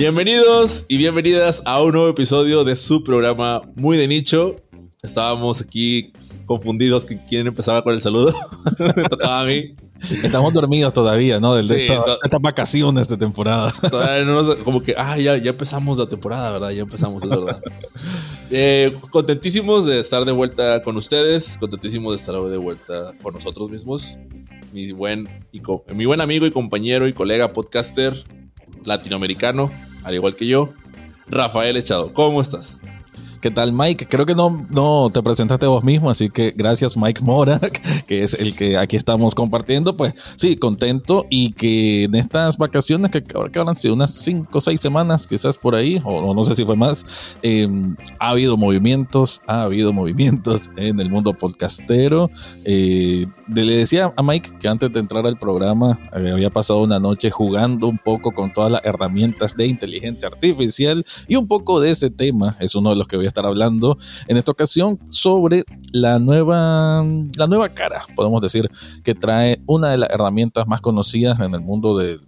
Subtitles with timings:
[0.00, 4.56] Bienvenidos y bienvenidas a un nuevo episodio de su programa muy de nicho.
[5.02, 6.14] Estábamos aquí
[6.46, 8.34] confundidos que quién empezaba con el saludo.
[8.96, 9.74] Me tocaba a mí.
[10.22, 11.54] Estamos dormidos todavía, ¿no?
[11.54, 13.70] De, estas vacaciones de temporada.
[13.90, 16.70] Todavía no como que, ah, ya, ya empezamos la temporada, ¿verdad?
[16.70, 17.60] Ya empezamos, es verdad.
[18.50, 23.68] Eh, contentísimos de estar de vuelta con ustedes, contentísimos de estar de vuelta con nosotros
[23.68, 24.16] mismos.
[24.72, 25.60] Mi buen, y
[25.94, 28.14] mi buen amigo y compañero y colega podcaster
[28.84, 29.70] latinoamericano,
[30.04, 30.72] al igual que yo,
[31.28, 32.12] Rafael Echado.
[32.12, 32.80] ¿Cómo estás?
[33.40, 34.06] ¿Qué tal, Mike?
[34.06, 37.58] Creo que no, no te presentaste vos mismo, así que gracias, Mike Mora,
[38.06, 39.96] que es el que aquí estamos compartiendo.
[39.96, 44.58] Pues sí, contento y que en estas vacaciones, que ahora que habrán sido unas 5
[44.58, 48.58] o 6 semanas, quizás por ahí, o no sé si fue más, em, ha habido
[48.58, 52.30] movimientos, ha habido movimientos en el mundo podcastero.
[52.64, 57.00] Eh, le decía a Mike que antes de entrar al programa eh, había pasado una
[57.00, 61.90] noche jugando un poco con todas las herramientas de inteligencia artificial y un poco de
[61.90, 65.64] ese tema es uno de los que voy a estar hablando en esta ocasión sobre
[65.92, 67.04] la nueva,
[67.36, 68.70] la nueva cara, podemos decir,
[69.02, 72.20] que trae una de las herramientas más conocidas en el mundo de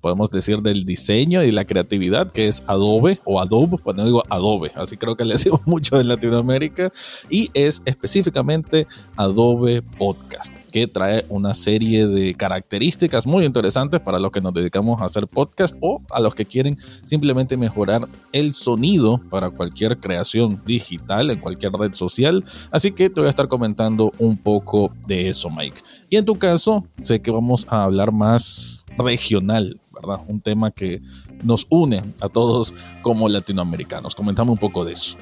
[0.00, 4.72] podemos decir, del diseño y la creatividad, que es Adobe o Adobe, no digo Adobe,
[4.74, 6.92] así creo que le decimos mucho en Latinoamérica,
[7.28, 14.30] y es específicamente Adobe Podcast que trae una serie de características muy interesantes para los
[14.30, 19.20] que nos dedicamos a hacer podcast o a los que quieren simplemente mejorar el sonido
[19.30, 22.44] para cualquier creación digital en cualquier red social.
[22.70, 25.80] Así que te voy a estar comentando un poco de eso, Mike.
[26.08, 30.20] Y en tu caso, sé que vamos a hablar más regional, ¿verdad?
[30.28, 31.00] Un tema que
[31.42, 34.14] nos une a todos como latinoamericanos.
[34.14, 35.16] Comentamos un poco de eso.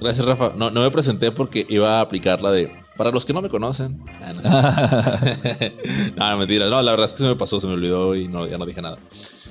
[0.00, 0.52] Gracias, Rafa.
[0.56, 3.48] No, no me presenté porque iba a aplicar la de para los que no me
[3.48, 4.02] conocen.
[4.20, 4.32] Ah,
[6.32, 6.68] no, mentira.
[6.68, 8.66] No, la verdad es que se me pasó, se me olvidó y no, ya no
[8.66, 8.98] dije nada.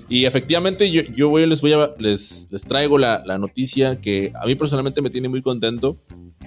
[0.09, 4.33] Y efectivamente, yo, yo voy, les, voy a, les, les traigo la, la, noticia que
[4.35, 5.97] a mí personalmente me tiene muy contento.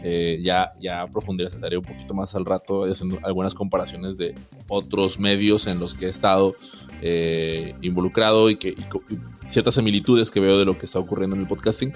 [0.03, 4.35] Eh, ya, ya profundizaré un poquito más al rato haciendo algunas comparaciones de
[4.69, 6.57] otros medios en los que he estado
[7.01, 11.43] eh, involucrado y, que, y ciertas similitudes que veo de lo que está ocurriendo en
[11.43, 11.93] el podcasting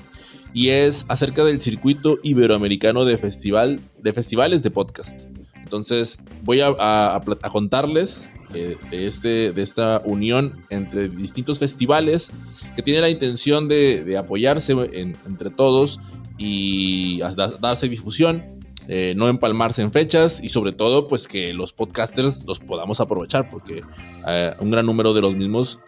[0.53, 5.27] y es acerca del circuito iberoamericano de, festival, de festivales de podcast.
[5.57, 7.21] Entonces voy a,
[7.53, 12.31] contarles eh, de, este, de esta unión entre distintos festivales
[12.75, 16.01] que tiene la intención de, apoyarse entre todos
[16.39, 17.21] y
[17.61, 22.59] darse difusión, eh, no empalmarse en fechas y sobre todo pues que los podcasters los
[22.59, 23.83] podamos aprovechar porque
[24.27, 25.79] eh, un gran número de los mismos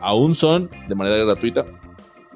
[0.00, 1.64] aún son de manera gratuita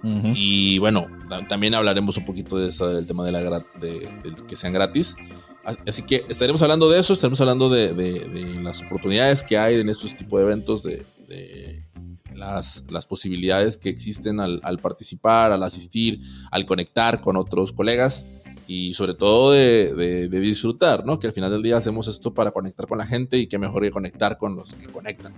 [0.02, 1.08] y bueno,
[1.48, 3.64] también hablaremos un poquito de eso, del tema de, la
[4.48, 5.14] que sean gratis.
[5.86, 10.16] Así que estaremos hablando de eso, estaremos hablando de, las oportunidades que hay en estos
[10.16, 11.82] tipos de eventos, de,
[12.34, 16.20] las, posibilidades que existen al, participar, al asistir,
[16.50, 18.24] al conectar con otros colegas
[18.66, 21.18] y sobre todo de, disfrutar, ¿no?
[21.18, 23.82] Que al final del día hacemos esto para conectar con la gente y que mejor
[23.82, 25.32] que conectar con los que conectan.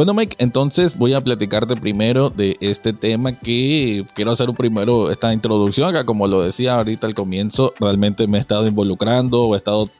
[0.00, 5.30] Bueno, Mike, entonces voy a platicarte primero de este tema que quiero hacer primero esta
[5.34, 9.90] introducción acá, como lo decía ahorita al comienzo, realmente me he estado involucrando, he estado,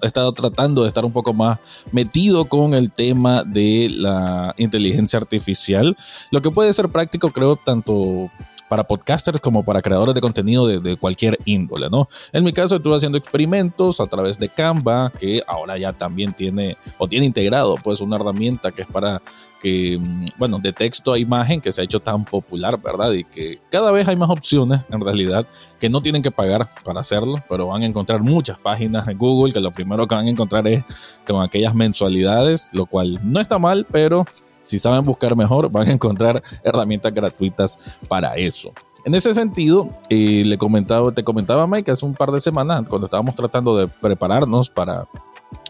[0.00, 1.58] he estado tratando de estar un poco más
[1.92, 5.94] metido con el tema de la inteligencia artificial,
[6.30, 8.30] lo que puede ser práctico creo tanto
[8.70, 12.08] para podcasters como para creadores de contenido de, cualquier índole, ¿no?
[12.32, 16.76] En mi caso estuve haciendo experimentos a través de Canva, que ahora ya también tiene
[16.96, 19.20] o tiene integrado pues una herramienta que es para
[19.60, 23.10] que, mm, bueno, de texto a imagen que se ha hecho tan popular, ¿verdad?
[23.10, 25.44] Y que cada vez hay más opciones en realidad
[25.80, 29.52] que no tienen que pagar para hacerlo, pero van a encontrar muchas páginas en Google
[29.52, 30.84] que lo primero que van a encontrar es
[31.26, 34.26] con aquellas mensualidades, lo cual no está mal, pero
[34.62, 37.78] si saben buscar mejor, van a encontrar herramientas gratuitas
[38.08, 38.72] para eso.
[39.04, 43.06] En ese sentido, eh, le comentaba, te comentaba Mike hace un par de semanas, cuando
[43.06, 45.06] estábamos tratando de prepararnos para,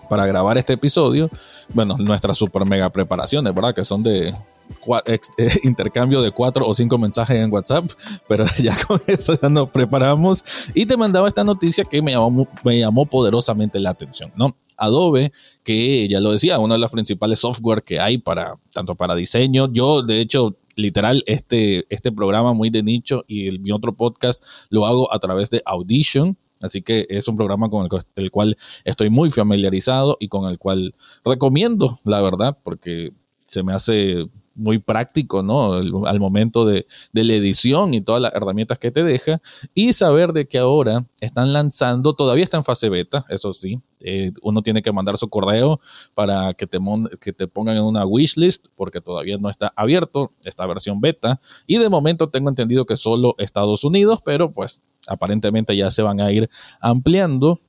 [0.08, 1.30] para grabar este episodio,
[1.72, 3.74] bueno, nuestras super mega preparaciones, ¿verdad?
[3.74, 4.34] Que son de
[5.06, 5.20] eh,
[5.62, 7.84] intercambio de cuatro o cinco mensajes en WhatsApp,
[8.28, 10.44] pero ya con eso ya nos preparamos
[10.74, 14.56] y te mandaba esta noticia que me llamó, me llamó poderosamente la atención, ¿no?
[14.80, 15.32] Adobe,
[15.62, 19.70] que ya lo decía, uno de los principales software que hay para, tanto para diseño.
[19.72, 24.44] Yo, de hecho, literal, este, este programa muy de nicho y el, mi otro podcast
[24.70, 26.36] lo hago a través de Audition.
[26.60, 30.58] Así que es un programa con el, el, cual estoy muy familiarizado y con el
[30.58, 30.94] cual
[31.24, 33.12] recomiendo, la verdad, porque
[33.46, 35.72] se me hace muy práctico, ¿no?
[35.72, 39.40] al momento de, de, la edición y todas las herramientas que te deja.
[39.74, 43.80] Y saber de que ahora están lanzando, todavía está en fase beta, eso sí.
[44.02, 45.78] Eh, uno tiene que mandar su correo
[46.14, 46.78] para que te,
[47.20, 51.40] que te pongan en una wishlist porque todavía no está abierto esta versión beta.
[51.66, 56.20] Y de momento tengo entendido que solo Estados Unidos, pero pues aparentemente ya se van
[56.20, 56.48] a ir
[56.80, 57.60] ampliando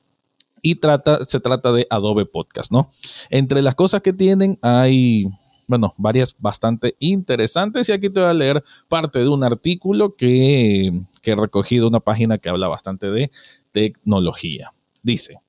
[0.62, 2.90] y trata, se trata de Adobe Podcast, ¿no?
[3.30, 5.26] Entre las cosas que tienen hay,
[5.66, 10.92] bueno, varias bastante interesantes y aquí te voy a leer parte de un artículo que,
[11.22, 13.30] he recogido una página que habla bastante de
[13.70, 14.72] tecnología.
[15.02, 15.40] Dice,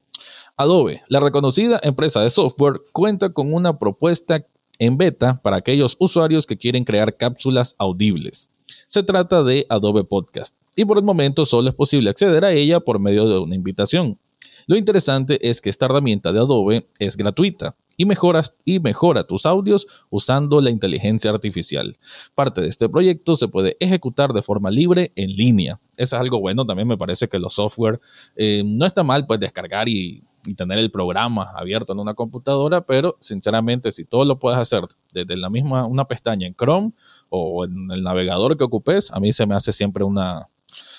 [0.56, 4.46] Adobe, la reconocida empresa de software, cuenta con una propuesta
[4.80, 8.50] en beta para aquellos usuarios que quieren crear cápsulas audibles.
[8.88, 12.80] Se trata de Adobe Podcast y por el momento solo es posible acceder a ella
[12.80, 14.20] por medio de una invitación.
[14.68, 19.46] Lo interesante es que esta herramienta de Adobe es gratuita y, mejoras, y mejora tus
[19.46, 21.98] audios usando la inteligencia artificial.
[22.36, 25.80] Parte de este proyecto se puede ejecutar de forma libre en línea.
[25.98, 28.00] Eso es algo bueno, también me parece que los software
[28.36, 30.24] eh, no está mal pues descargar y,
[30.58, 34.84] tener el programa abierto en una computadora, pero sinceramente si todo lo puedes hacer
[35.14, 36.92] desde la misma una pestaña en Chrome
[37.30, 40.50] o en el navegador que ocupes, a mí se me hace siempre una,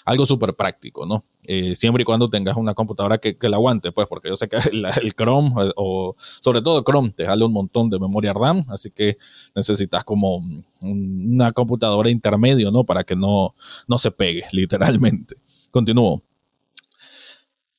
[0.04, 1.24] algo súper práctico, ¿no?
[1.42, 4.56] Eh, siempre y cuando tengas una computadora que, la aguante, pues, porque yo sé que
[5.02, 8.90] el, Chrome, eh, o sobre todo Chrome, te jale un montón de memoria RAM, así
[8.90, 9.16] que
[9.54, 10.42] necesitas como
[10.82, 12.84] una computadora intermedio, ¿no?
[12.84, 13.54] Para que no,
[13.88, 15.36] no se pegue, literalmente.
[15.70, 16.22] Continúo.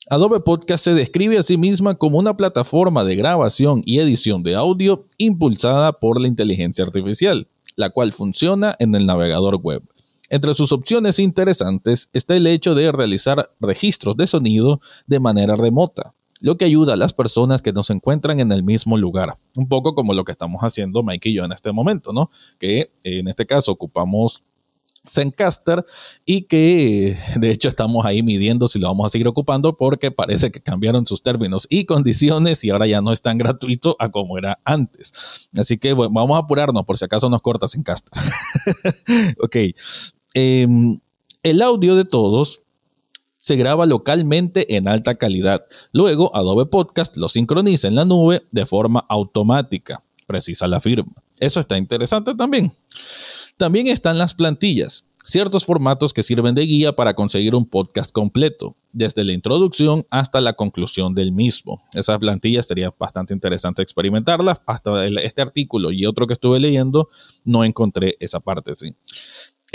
[0.07, 4.54] Adobe Podcast se describe a sí misma como una plataforma de grabación y edición de
[4.54, 9.81] audio impulsada por la inteligencia artificial, la cual funciona en el navegador web.
[10.30, 16.16] Entre sus opciones interesantes está el hecho de realizar registros de sonido de manera remota,
[16.39, 19.38] lo que ayuda a las personas que no se encuentran en el mismo lugar.
[19.56, 22.31] Un poco como lo que estamos haciendo Mike y yo en este momento, ¿no?
[22.60, 24.44] Que en este caso ocupamos
[25.07, 25.86] Zencaster
[26.25, 30.51] y que de hecho estamos ahí midiendo si lo vamos a seguir ocupando porque parece
[30.51, 34.38] que cambiaron sus términos y condiciones y ahora ya no es tan gratuito a como
[34.38, 35.50] era antes.
[35.57, 38.12] Así que vamos a apurarnos por si acaso nos corta Zencaster.
[39.42, 39.56] ok,
[40.37, 40.99] Em,
[41.43, 42.61] el audio de todos
[43.37, 45.65] se graba localmente en alta calidad.
[45.93, 51.13] Luego, Adobe Podcast lo sincroniza en la nube de forma automática, precisa la firma.
[51.39, 52.69] Eso está interesante también.
[53.55, 58.75] También están las plantillas, ciertos formatos que sirven de guía para conseguir un podcast completo,
[58.91, 61.81] desde la introducción hasta la conclusión del mismo.
[61.93, 64.61] Esas plantillas sería bastante interesante experimentarlas.
[64.65, 67.07] Hasta este artículo y otro que estuve leyendo,
[67.45, 68.95] no encontré esa parte, sí.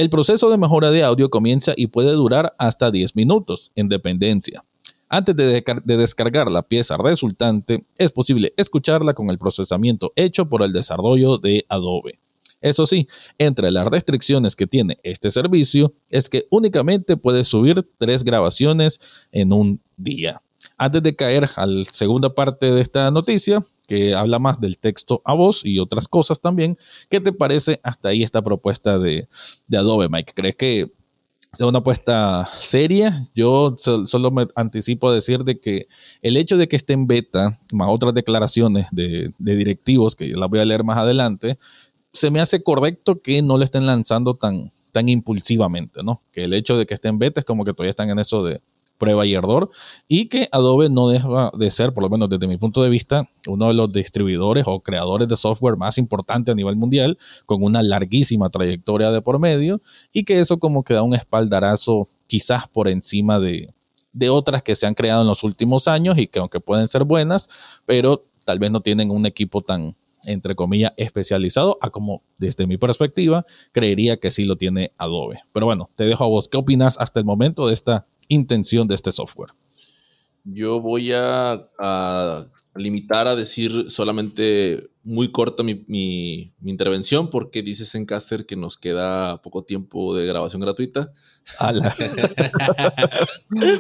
[0.01, 4.65] El proceso de mejora de audio comienza y puede durar hasta 10 minutos en dependencia.
[5.11, 10.73] Antes de, descargar la pieza resultante, es posible escucharla con el procesamiento hecho por el
[10.73, 12.19] desarrollo de Adobe.
[12.63, 18.25] Eso sí, entre las restricciones que tiene este servicio es que únicamente puedes subir tres
[18.25, 19.01] grabaciones
[19.33, 20.41] en un día.
[20.77, 25.23] Antes de caer a la segunda parte de esta noticia, que habla más del texto
[25.25, 26.79] a voz y otras cosas también,
[27.09, 29.29] ¿qué te parece hasta ahí esta propuesta de,
[29.73, 30.33] Adobe, Mike?
[30.35, 30.93] ¿Crees que
[31.53, 33.25] sea una apuesta seria?
[33.35, 35.89] Yo solo me anticipo a decir de que
[36.23, 40.49] el hecho de que esté en beta, más otras declaraciones de, directivos, que yo las
[40.49, 41.59] voy a leer más adelante,
[42.13, 46.23] se me hace correcto que no lo estén lanzando tan, tan impulsivamente, ¿no?
[46.33, 48.45] Que el hecho de que esté en beta es como que todavía están en eso
[48.45, 48.61] de,
[49.01, 49.71] prueba y error,
[50.07, 53.29] y que Adobe no deja de ser, por lo menos desde mi punto de vista,
[53.49, 57.83] uno de los distribuidores o creadores de software más importantes a nivel mundial, con una
[57.83, 59.81] larguísima trayectoria de por medio,
[60.13, 63.73] y que eso como que da un espaldarazo quizás por encima de,
[64.13, 67.05] de otras que se han creado en los últimos años y que aunque pueden ser
[67.05, 67.49] buenas,
[67.87, 72.77] pero tal vez no tienen un equipo tan, entre comillas, especializado, a como desde mi
[72.77, 75.41] perspectiva, creería que sí lo tiene Adobe.
[75.53, 76.49] Pero bueno, te dejo a vos.
[76.49, 79.51] ¿Qué opinas hasta el momento de esta intención de este software?
[80.45, 81.69] Yo voy a,
[82.75, 89.65] limitar a decir solamente muy corta mi, intervención porque dice Zencaster que nos queda poco
[89.65, 91.13] tiempo de grabación gratuita.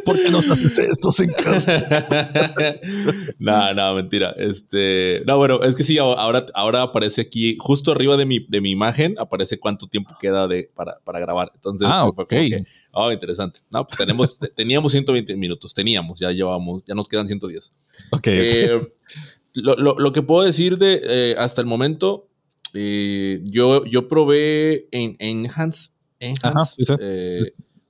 [0.04, 2.80] ¿Por qué nos haces esto, Zencaster?
[3.38, 4.34] no, no, mentira.
[4.36, 8.60] Este, no, bueno, es que sí, ahora, ahora aparece aquí, justo arriba de mi, de
[8.60, 11.52] mi imagen, aparece cuánto tiempo queda de, para, para grabar.
[11.54, 12.34] Entonces, ah, ok.
[12.92, 13.60] Oh, interesante.
[13.70, 17.72] No, pues tenemos, teníamos 120 minutos, teníamos, ya llevamos, ya nos quedan 110.
[18.10, 18.26] Ok.
[18.26, 18.80] Eh,
[19.54, 22.28] lo, que puedo decir de eh, hasta el momento,
[22.74, 25.90] eh, yo, yo probé en Enhance,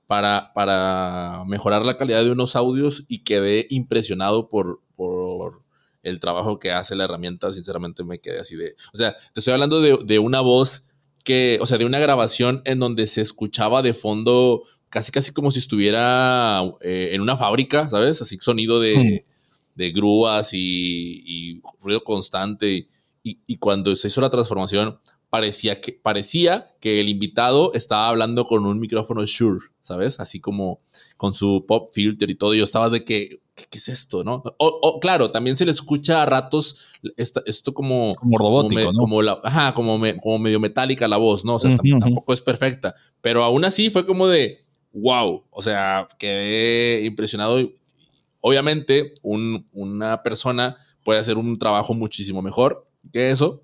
[0.07, 5.63] Para, para mejorar la calidad de unos audios y quedé impresionado por, por
[6.03, 7.53] el trabajo que hace la herramienta.
[7.53, 8.75] Sinceramente me quedé así de...
[8.93, 10.83] O sea, te estoy hablando de, de una voz
[11.23, 15.49] que, o sea, de una grabación en donde se escuchaba de fondo casi casi como
[15.49, 18.21] si estuviera eh, en una fábrica, ¿sabes?
[18.21, 19.25] Así sonido de,
[19.73, 22.87] de grúas y, ruido constante.
[23.23, 28.45] Y, y, cuando se hizo la transformación, parecía que, parecía que el invitado estaba hablando
[28.45, 30.19] con un micrófono Shure, ¿sabes?
[30.19, 30.81] Así como
[31.17, 32.53] con su pop filter y todo.
[32.53, 34.43] Y yo estaba de que, ¿qué, es esto, no?
[34.57, 38.13] O, claro, también se le escucha a ratos esto como...
[38.15, 38.99] Como robótico, como, ¿no?
[38.99, 41.55] Como la, ajá, como, como medio metálica la voz, ¿no?
[41.55, 42.95] O sea, tampoco es perfecta.
[43.21, 44.60] Pero aún así fue como de,
[44.93, 47.59] wow, o sea, quedé impresionado.
[48.41, 53.63] Obviamente, una persona puede hacer un trabajo muchísimo mejor que eso,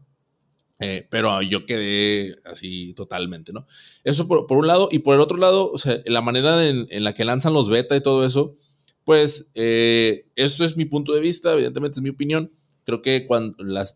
[0.79, 3.67] eh, pero yo quedé así totalmente, ¿no?
[4.03, 4.89] Eso por, un lado.
[4.91, 7.95] Y por el otro lado, o sea, la manera en, la que lanzan los beta
[7.95, 8.55] y todo eso,
[9.03, 12.49] pues eh, esto es mi punto de vista, evidentemente es mi opinión.
[12.83, 13.95] Creo que cuando las,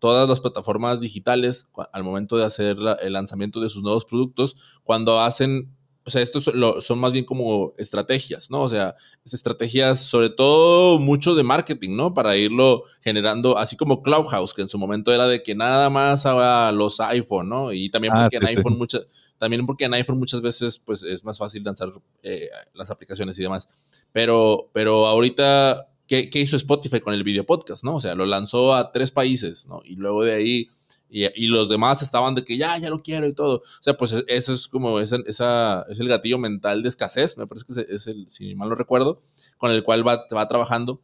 [0.00, 5.20] todas las plataformas digitales, al momento de hacer el lanzamiento de sus nuevos productos, cuando
[5.20, 5.70] hacen
[6.04, 8.62] o sea, estos son, más bien como estrategias, ¿no?
[8.62, 8.94] O sea,
[9.24, 12.12] estrategias sobre todo mucho de marketing, ¿no?
[12.12, 16.26] Para irlo generando, así como Clubhouse, que en su momento era de que nada más
[16.26, 17.72] haga los iPhone, ¿no?
[17.72, 19.06] Y también ah, porque en iPhone muchas,
[19.38, 21.92] también porque en iPhone muchas veces pues es más fácil lanzar
[22.22, 23.68] eh, las aplicaciones y demás.
[24.10, 27.94] Pero, pero ahorita, ¿qué, ¿qué hizo Spotify con el video podcast, no?
[27.94, 29.82] O sea, lo lanzó a tres países, ¿no?
[29.84, 30.68] Y luego de ahí
[31.12, 33.58] y, los demás estaban de que ya, ya lo quiero y todo.
[33.58, 37.46] O sea, pues eso es como esa, esa es el gatillo mental de escasez, me
[37.46, 39.22] parece que es el, si mal no recuerdo,
[39.58, 41.02] con el cual va, va trabajando.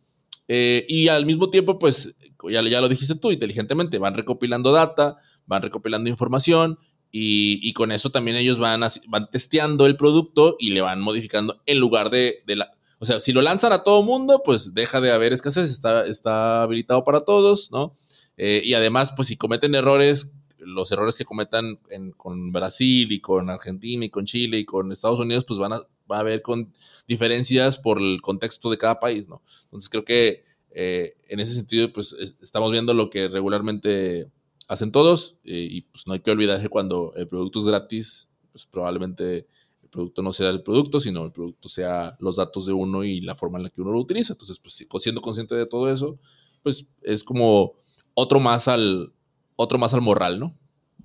[0.49, 2.15] Eh, y al mismo tiempo, pues,
[2.51, 6.79] ya, ya lo dijiste tú, inteligentemente, van recopilando data, van recopilando información
[7.13, 11.61] y, y, con eso también ellos van, van testeando el producto y le van modificando
[11.67, 12.71] en lugar de, de la...
[12.99, 16.63] O sea, si lo lanzan a todo mundo, pues deja de haber escasez, está, está
[16.63, 17.95] habilitado para todos, ¿no?
[18.39, 21.79] Eh, y además, pues si cometen errores, los errores que cometan
[22.17, 25.83] con Brasil y con Argentina y con Chile y con Estados Unidos, pues van a,
[26.11, 26.73] va a haber con
[27.07, 29.43] diferencias por el contexto de cada país, ¿no?
[29.65, 34.31] Entonces creo que eh, en ese sentido, pues estamos viendo lo que regularmente
[34.69, 38.31] hacen todos eh, y pues no hay que olvidar que cuando el producto es gratis,
[38.53, 39.47] pues probablemente
[39.83, 43.21] el producto no sea el producto, sino el producto sea los datos de uno y
[43.21, 44.35] la forma en la que uno lo utiliza.
[44.35, 46.19] Entonces, pues siendo consciente de todo eso,
[46.63, 47.77] pues es como
[48.19, 49.13] otro más al,
[49.55, 50.55] otro más al moral, ¿no?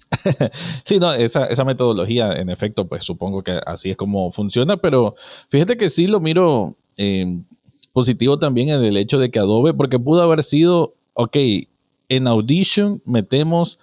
[0.83, 5.13] sí, no, esa, esa, metodología, en efecto, pues supongo que así es como funciona, pero
[5.49, 7.39] fíjate que sí lo miro eh,
[7.91, 11.37] positivo también en el hecho de que Adobe, porque pudo haber sido, ok,
[12.09, 13.77] en Audition metemos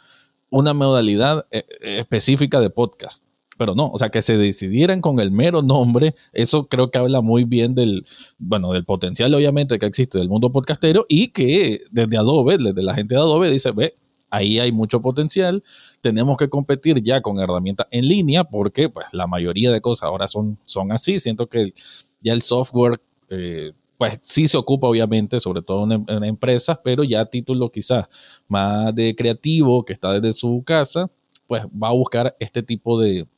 [0.50, 3.22] una modalidad eh, específica de podcast
[3.60, 7.20] pero no, o sea, que se decidieran con el mero nombre, eso creo que habla
[7.20, 8.06] muy bien del,
[8.38, 12.94] bueno, del potencial obviamente que existe del mundo podcastero y que desde Adobe, desde la
[12.94, 13.98] gente de Adobe dice, ve,
[14.30, 15.62] ahí hay mucho potencial,
[16.00, 20.26] tenemos que competir ya con herramientas en línea porque pues la mayoría de cosas ahora
[20.26, 21.74] son, son así, siento que
[22.22, 22.98] ya el software...
[23.28, 27.70] Eh, pues sí se ocupa obviamente, sobre todo en, en, empresas, pero ya a título
[27.70, 28.08] quizás
[28.48, 31.10] más de creativo que está desde su casa,
[31.46, 33.28] pues va a buscar este tipo de,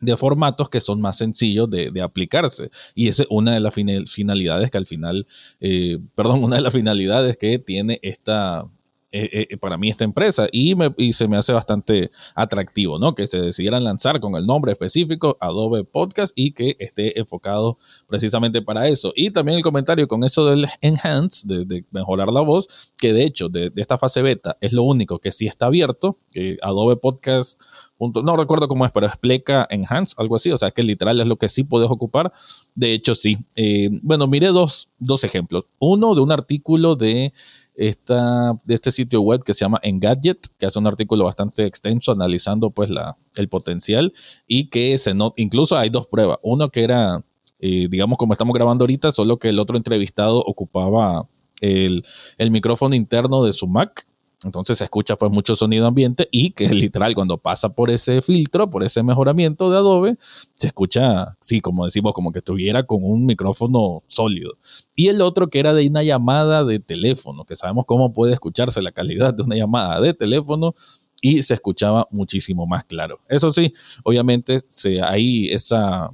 [0.00, 2.70] de formatos que son más sencillos de, aplicarse.
[2.94, 5.26] Y esa es una de las finalidades que al final,
[5.60, 8.66] eh, perdón, una de las finalidades que tiene esta,
[9.12, 13.14] eh, eh, para mí esta empresa y, me, se me hace bastante atractivo, ¿no?
[13.14, 18.62] Que se decidieran lanzar con el nombre específico Adobe Podcast y que esté enfocado precisamente
[18.62, 19.12] para eso.
[19.14, 23.48] Y también el comentario con eso del enhance, de, mejorar la voz, que de hecho
[23.48, 26.18] de, esta fase beta es lo único que sí está abierto,
[26.62, 27.60] Adobe Podcast,
[27.98, 31.36] no recuerdo cómo es, pero explica enhance, algo así, o sea que literal es lo
[31.36, 32.32] que sí puedes ocupar.
[32.74, 33.38] De hecho, sí.
[33.54, 35.64] Eh, bueno, miré dos, dos ejemplos.
[35.78, 37.32] Uno de un artículo de
[37.76, 42.12] esta, de este sitio web que se llama Engadget, que hace un artículo bastante extenso
[42.12, 44.12] analizando pues la, el potencial
[44.46, 46.38] y que se incluso hay dos pruebas.
[46.42, 47.24] Uno que era,
[47.58, 51.28] eh, digamos como estamos grabando ahorita, solo que el otro entrevistado ocupaba
[51.60, 52.04] el,
[52.38, 54.06] el micrófono interno de su Mac
[54.44, 58.70] entonces se escucha pues mucho sonido ambiente y que literal cuando pasa por ese filtro,
[58.70, 60.16] por ese mejoramiento de Adobe,
[60.54, 64.58] se escucha, sí, como decimos, como que estuviera con un micrófono sólido.
[64.94, 68.82] Y el otro que era de una llamada de teléfono, que sabemos cómo puede escucharse
[68.82, 70.74] la calidad de una llamada de teléfono
[71.20, 73.20] y se escuchaba muchísimo más claro.
[73.28, 73.72] Eso sí,
[74.04, 76.10] obviamente se, hay esa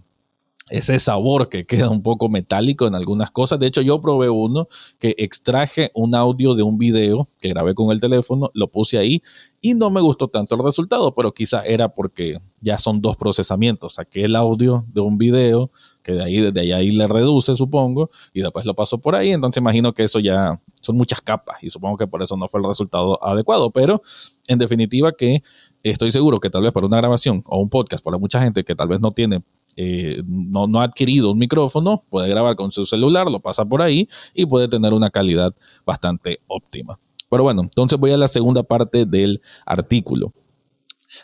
[0.72, 3.58] ese sabor que queda un poco metálico en algunas cosas.
[3.58, 7.90] De hecho, yo probé uno que extraje un audio de un video que grabé con
[7.90, 9.22] el teléfono, lo puse ahí
[9.60, 13.94] y no me gustó tanto el resultado, pero quizá era porque ya son dos procesamientos.
[13.94, 15.70] Saqué el audio de un video,
[16.02, 19.30] que de ahí, desde ahí le reduce, supongo, y después lo paso por ahí.
[19.30, 22.60] Entonces imagino que eso ya son muchas capas y supongo que por eso no fue
[22.60, 23.70] el resultado adecuado.
[23.70, 24.00] Pero
[24.48, 25.42] en definitiva que
[25.82, 28.74] estoy seguro que tal vez para una grabación o un podcast, para mucha gente que
[28.74, 29.44] tal vez no tiene
[29.76, 34.08] eh, no, ha adquirido un micrófono, puede grabar con su celular, lo pasa por ahí
[34.34, 36.98] y puede tener una calidad bastante óptima.
[37.30, 40.32] Pero bueno, entonces voy a la segunda parte del artículo.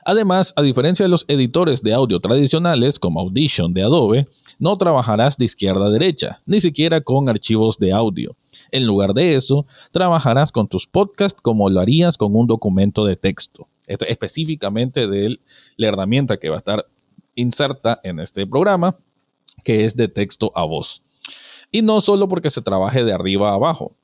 [0.05, 4.28] Además, a diferencia de los editores de audio tradicionales como Audition de Adobe,
[4.59, 8.37] no trabajarás de izquierda a derecha, ni siquiera con archivos de audio.
[8.71, 13.17] En lugar de eso, trabajarás con tus podcasts como lo harías con un documento de
[13.17, 13.69] texto.
[13.87, 15.38] Esto específicamente de
[15.76, 16.87] la herramienta que va a estar
[17.40, 18.97] inserta en este programa,
[19.64, 21.02] que es de texto a voz.
[21.71, 23.97] Y no solo porque se trabaje de arriba a abajo,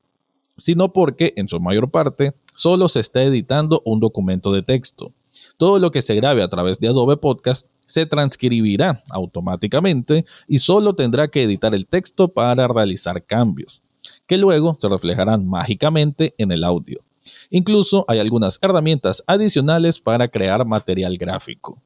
[0.56, 5.12] sino porque en su mayor parte solo se está editando un documento de texto.
[5.56, 10.94] Todo lo que se grabe a través de Adobe Podcast se transcribirá automáticamente y solo
[10.94, 13.82] tendrá que editar el texto para realizar cambios,
[14.26, 17.04] que luego se reflejarán mágicamente en el audio.
[17.50, 21.82] Incluso hay algunas herramientas adicionales para crear material gráfico.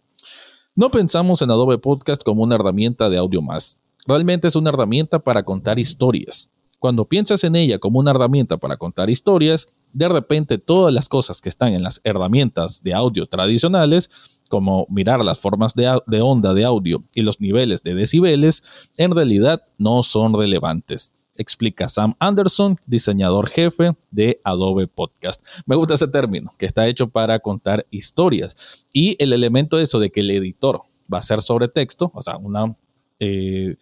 [0.79, 3.81] No pensamos en Adobe Podcast como una herramienta de audio más.
[4.07, 6.51] Realmente es una herramienta para contar historias.
[6.79, 11.41] Cuando piensas en ella como una herramienta para contar historias, de repente todas las cosas
[11.41, 14.09] que están en las herramientas de audio tradicionales,
[14.49, 18.63] como mirar las formas de, onda de audio y los niveles de decibeles,
[18.99, 25.45] en realidad no son relevantes explica Sam Anderson, diseñador jefe de Adobe Podcast.
[25.67, 28.87] Me gusta ese término, que está hecho para contar historias.
[28.93, 30.81] Y el elemento de eso de que el editor
[31.13, 32.77] va a ser sobre texto, o sea, una...
[33.21, 33.77] Eh,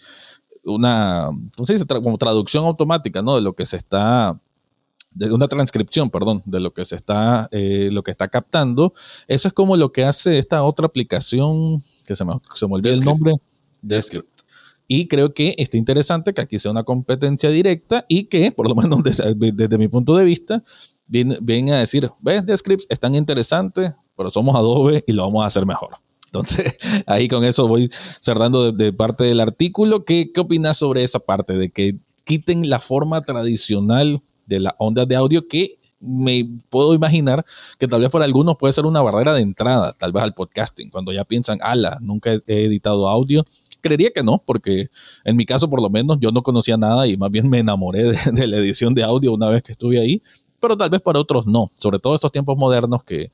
[0.68, 1.30] una,
[2.02, 3.36] como traducción automática, ¿no?
[3.36, 4.40] De lo que se está
[5.16, 8.92] de una transcripción, perdón, de lo que se está, eh, lo que está captando.
[9.26, 12.94] Eso es como lo que hace esta otra aplicación que se me, se me olvidó
[12.94, 13.32] el nombre.
[13.80, 14.35] Descript.
[14.88, 18.74] Y creo que está interesante que aquí sea una competencia directa y que, por lo
[18.74, 20.62] menos desde, mi punto de vista,
[21.06, 25.66] viene, a decir, ves, Scripts están interesantes, pero somos Adobe y lo vamos a hacer
[25.66, 25.96] mejor.
[26.26, 26.76] Entonces,
[27.06, 27.90] ahí con eso voy
[28.20, 30.04] cerrando de, parte del artículo.
[30.04, 31.56] ¿Qué, ¿Qué opinas sobre esa parte?
[31.56, 37.44] De que quiten la forma tradicional de la onda de audio que me puedo imaginar
[37.78, 40.90] que tal vez para algunos puede ser una barrera de entrada, tal vez al podcasting,
[40.90, 43.44] cuando ya piensan, ala, nunca he editado audio
[43.86, 44.88] creería que no, porque
[45.24, 48.04] en mi caso por lo menos yo no conocía nada y más bien me enamoré
[48.32, 50.22] de, la edición de audio una vez que estuve ahí,
[50.60, 53.30] pero tal vez para otros no, sobre todo estos tiempos modernos que,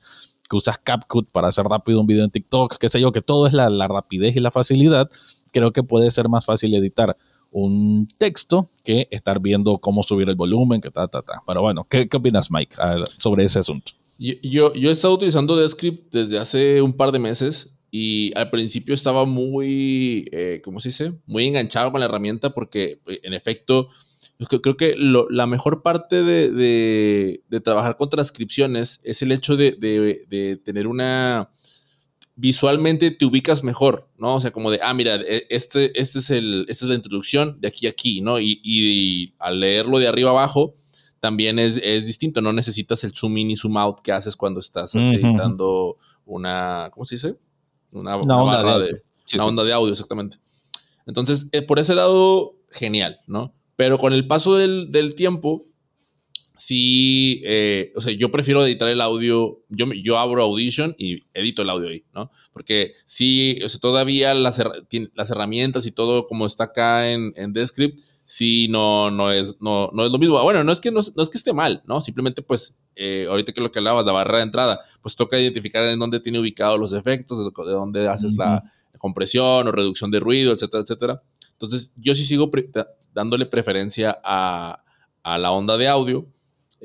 [0.51, 3.53] usas CapCut para hacer rápido un video en TikTok, qué sé yo, que todo es
[3.53, 5.09] la, rapidez y la facilidad,
[5.51, 7.17] creo que puede ser más fácil editar
[7.49, 11.41] un texto que estar viendo cómo subir el volumen, que ta, ta, ta.
[11.47, 12.75] Pero bueno, ¿qué, qué opinas, Mike,
[13.17, 13.93] sobre ese asunto?
[14.19, 18.49] Yo, yo, yo, he estado utilizando Descript desde hace un par de meses y al
[18.49, 21.13] principio estaba muy, eh, ¿cómo se dice?
[21.27, 23.89] Muy enganchado con la herramienta porque, eh, en efecto,
[24.49, 31.51] creo que la mejor parte de, trabajar con transcripciones es el hecho de, tener una...
[32.35, 34.37] Visualmente te ubicas mejor, ¿no?
[34.37, 37.61] O sea, como de, ah, mira, e, este, este es el, esta es la introducción
[37.61, 38.39] de aquí a aquí, ¿no?
[38.39, 40.73] Y, al leerlo de arriba abajo,
[41.19, 41.75] también es,
[42.07, 42.41] distinto.
[42.41, 47.05] No necesitas el zoom in y zoom out que haces cuando estás editando una, ¿cómo
[47.05, 47.37] se dice?
[47.93, 49.01] Una, onda, de,
[49.39, 50.37] onda de audio, exactamente.
[51.05, 53.53] Entonces, eh, por ese lado, genial, ¿no?
[53.75, 55.61] Pero con el paso del, tiempo,
[56.65, 61.61] sí, eh, o sea, yo prefiero editar el audio, yo, yo abro Audition y edito
[61.61, 62.31] el audio ahí, ¿no?
[62.53, 64.61] Porque sí, o sea, todavía las,
[65.13, 69.89] las herramientas y todo como está acá en, en Descript, sí, no, no, es, no,
[69.93, 70.41] no es lo mismo.
[70.41, 71.99] Bueno, no es que, no, es que esté mal, ¿no?
[71.99, 75.83] Simplemente, pues, eh, ahorita que lo que hablabas, la barrera de entrada, pues toca identificar
[75.83, 78.63] en dónde tiene ubicados los efectos, de, dónde haces la
[78.97, 81.21] compresión o reducción de ruido, etcétera, etcétera.
[81.51, 82.49] Entonces, yo sí sigo
[83.13, 84.81] dándole preferencia a,
[85.23, 86.25] a, la onda de audio,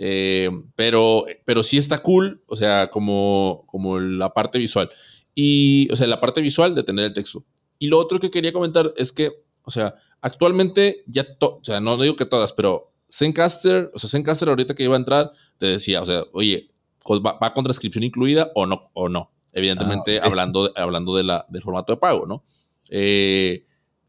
[0.00, 4.88] eh, pero, pero sí está cool, o sea, como, como la parte visual.
[5.34, 7.44] Y, o sea, la parte visual de tener el texto.
[7.80, 9.32] Y lo otro que quería comentar es que,
[9.62, 14.48] o sea, actualmente ya, o sea, no digo que todas, pero Zencaster, o sea, Zencaster
[14.48, 16.70] ahorita que iba a entrar, te decía, o sea, oye,
[17.10, 18.90] ¿va, con transcripción incluida o no?
[18.94, 19.32] O no.
[19.52, 22.44] Evidentemente, ah, hablando, hablando de la, del formato de pago, ¿no?
[22.90, 23.64] Eh,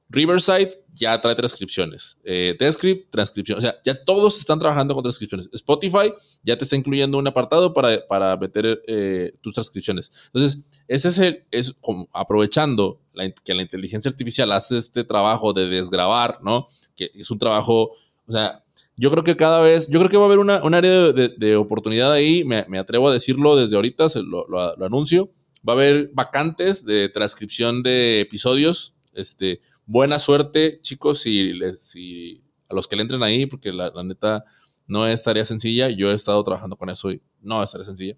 [0.10, 2.17] Riverside ya trae transcripciones.
[2.24, 3.60] Eh, Descript, transcripción.
[3.60, 5.50] O sea, ya todos están trabajando con transcripciones.
[5.54, 6.12] Spotify
[6.43, 10.12] ya te está incluyendo un apartado para, para meter eh, tus transcripciones.
[10.34, 11.76] Entonces, ese es el, es
[12.12, 13.02] aprovechando
[13.43, 16.67] que la inteligencia artificial hace este trabajo de desgrabar, ¿no?
[16.95, 17.91] Que es un trabajo,
[18.26, 18.63] o sea,
[18.95, 21.56] yo creo que cada vez, yo creo que va a haber una, un área de,
[21.56, 25.32] oportunidad ahí, me, me, atrevo a decirlo desde ahorita, se lo, lo, lo anuncio.
[25.67, 31.95] Va a haber vacantes de transcripción de episodios, este, buena suerte, chicos, si, les,
[32.69, 34.45] a los que le entren ahí, porque la, neta
[34.86, 35.89] no es tarea sencilla.
[35.89, 38.15] Yo he estado trabajando con eso y no es tarea sencilla.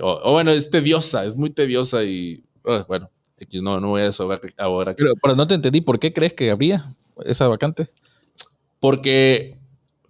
[0.00, 2.42] O, bueno, es tediosa, es muy tediosa y
[2.88, 3.10] bueno,
[3.62, 4.96] no, no voy a saber ahora.
[4.96, 7.90] Pero, pero no te entendí, ¿por qué crees que habría esa vacante?
[8.80, 9.58] Porque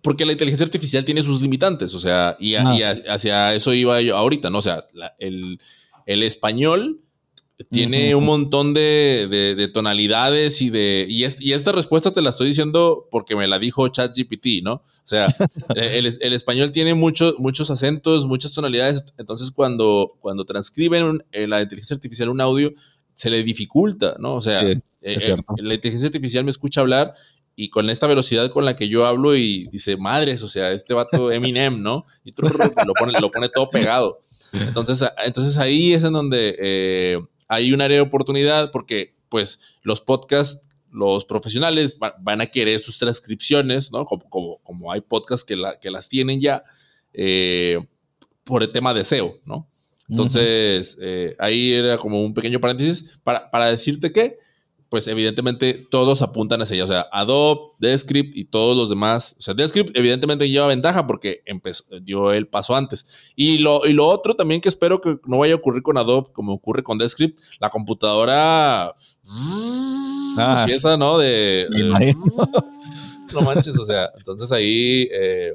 [0.00, 2.94] porque la inteligencia artificial tiene sus limitantes, o sea, y, ah.
[3.08, 4.58] hacia eso iba yo ahorita, ¿no?
[4.58, 4.84] O sea,
[5.18, 5.58] el,
[6.04, 7.00] el, español
[7.70, 11.06] tiene un montón de, tonalidades y de.
[11.08, 14.74] Y, esta respuesta te la estoy diciendo porque me la dijo ChatGPT, ¿no?
[14.74, 15.26] O sea,
[15.76, 19.04] el, español tiene muchos muchos acentos, muchas tonalidades.
[19.18, 22.72] Entonces, cuando, cuando transcriben en la inteligencia artificial un audio,
[23.14, 24.34] se le dificulta, ¿no?
[24.34, 27.14] O sea, eh, eh, la inteligencia artificial me escucha hablar
[27.56, 30.92] y con esta velocidad con la que yo hablo y dice, madres, o sea, este
[30.92, 32.04] vato Eminem, ¿no?
[32.24, 34.20] Y lo pone, lo pone todo pegado.
[34.52, 37.18] Entonces, entonces ahí es en donde eh,
[37.54, 42.98] hay un área de oportunidad porque pues los podcasts, los profesionales van a querer sus
[42.98, 44.04] transcripciones, ¿no?
[44.04, 46.64] Como, como, como hay podcasts que, la, que las tienen ya
[47.12, 47.84] eh,
[48.44, 49.68] por el tema de SEO, ¿no?
[50.08, 54.38] Entonces, eh, ahí era como un pequeño paréntesis para, para decirte que
[54.94, 56.84] pues evidentemente todos apuntan hacia ella.
[56.84, 59.34] O sea, Adobe, Descript y todos los demás.
[59.40, 63.32] O sea, Descript evidentemente lleva ventaja porque empezó, dio el paso antes.
[63.34, 66.30] Y lo, y lo otro también que espero que no vaya a ocurrir con Adobe
[66.32, 68.94] como ocurre con Descript, la computadora
[69.26, 71.18] ah, empieza, ¿no?
[71.18, 71.66] De,
[73.34, 75.54] no manches, o sea, entonces ahí eh,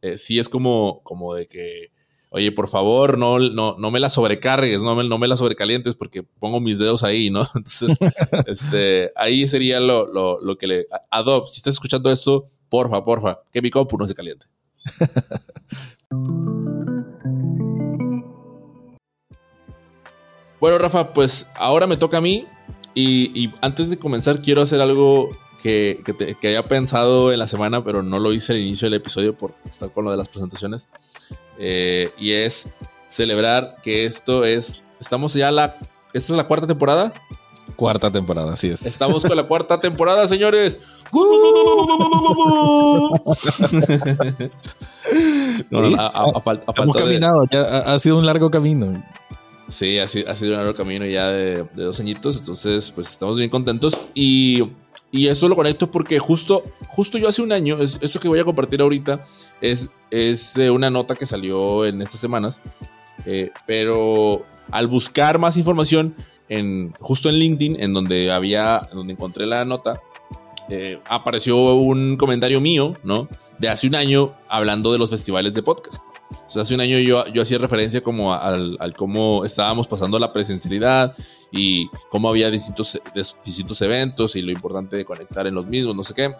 [0.00, 1.92] eh, sí es como, como de que
[2.30, 5.96] oye, por favor, no, no, no me la sobrecargues, no me, no me la sobrecalientes
[5.96, 7.42] porque pongo mis dedos ahí, ¿no?
[7.54, 7.98] Entonces,
[8.46, 10.86] este, ahí sería lo, lo, lo, que le...
[11.10, 14.46] Adobe, si estás escuchando esto, porfa, porfa, que mi compu no se caliente.
[20.60, 22.46] bueno, Rafa, pues ahora me toca a mí
[22.94, 25.30] y, y antes de comenzar quiero hacer algo
[25.62, 28.94] que, que, que, haya pensado en la semana, pero no lo hice al inicio del
[28.94, 30.88] episodio por estar con lo de las presentaciones.
[31.58, 32.66] Eh, y es
[33.10, 35.76] celebrar que esto es, estamos ya la,
[36.14, 37.12] esta es la cuarta temporada.
[37.76, 38.84] Cuarta temporada, así es.
[38.84, 40.78] Estamos con la cuarta temporada, señores.
[45.70, 47.44] Hemos caminado,
[47.86, 49.02] ha, sido un largo camino.
[49.68, 53.08] Sí, ha sido, ha sido un largo camino ya de, de, dos añitos, entonces pues
[53.08, 54.64] estamos bien contentos y
[55.12, 58.38] y esto lo conecto porque justo, justo yo hace un año, es, esto que voy
[58.38, 59.26] a compartir ahorita
[59.60, 62.60] es, es una nota que salió en estas semanas,
[63.26, 66.14] eh, pero al buscar más información
[66.48, 70.00] en, justo en LinkedIn, en donde había, donde encontré la nota,
[70.68, 73.28] eh, apareció un comentario mío, ¿no?
[73.58, 76.04] De hace un año hablando de los festivales de podcast
[76.54, 81.14] hace un año yo, yo hacía referencia como al, al, cómo estábamos pasando la presencialidad
[81.52, 83.00] y cómo había distintos,
[83.44, 86.34] distintos eventos y lo importante de conectar en los mismos, no sé qué.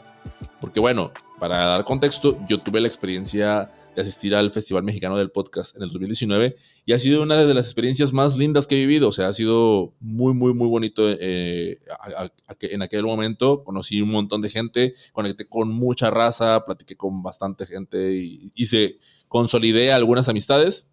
[0.60, 5.30] Porque bueno, para dar contexto, yo tuve la experiencia de asistir al Festival Mexicano del
[5.30, 8.86] Podcast en el 2019 y ha sido una de las experiencias más lindas que he
[8.86, 9.08] vivido.
[9.08, 11.02] O sea, ha sido muy, muy, muy bonito.
[11.08, 11.80] Eh,
[12.60, 17.66] en aquel momento conocí un montón de gente, conecté con mucha raza, platiqué con bastante
[17.66, 18.98] gente y hice
[19.30, 20.88] consolidé algunas amistades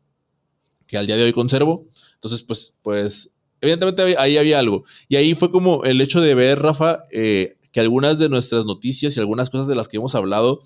[0.86, 1.88] que al día de hoy conservo.
[2.13, 4.84] Entonces, pues, pues, evidentemente ahí había algo.
[5.10, 9.17] Y ahí fue como el hecho de ver, Rafa, eh, que algunas de nuestras noticias
[9.17, 10.62] y algunas cosas de las que hemos hablado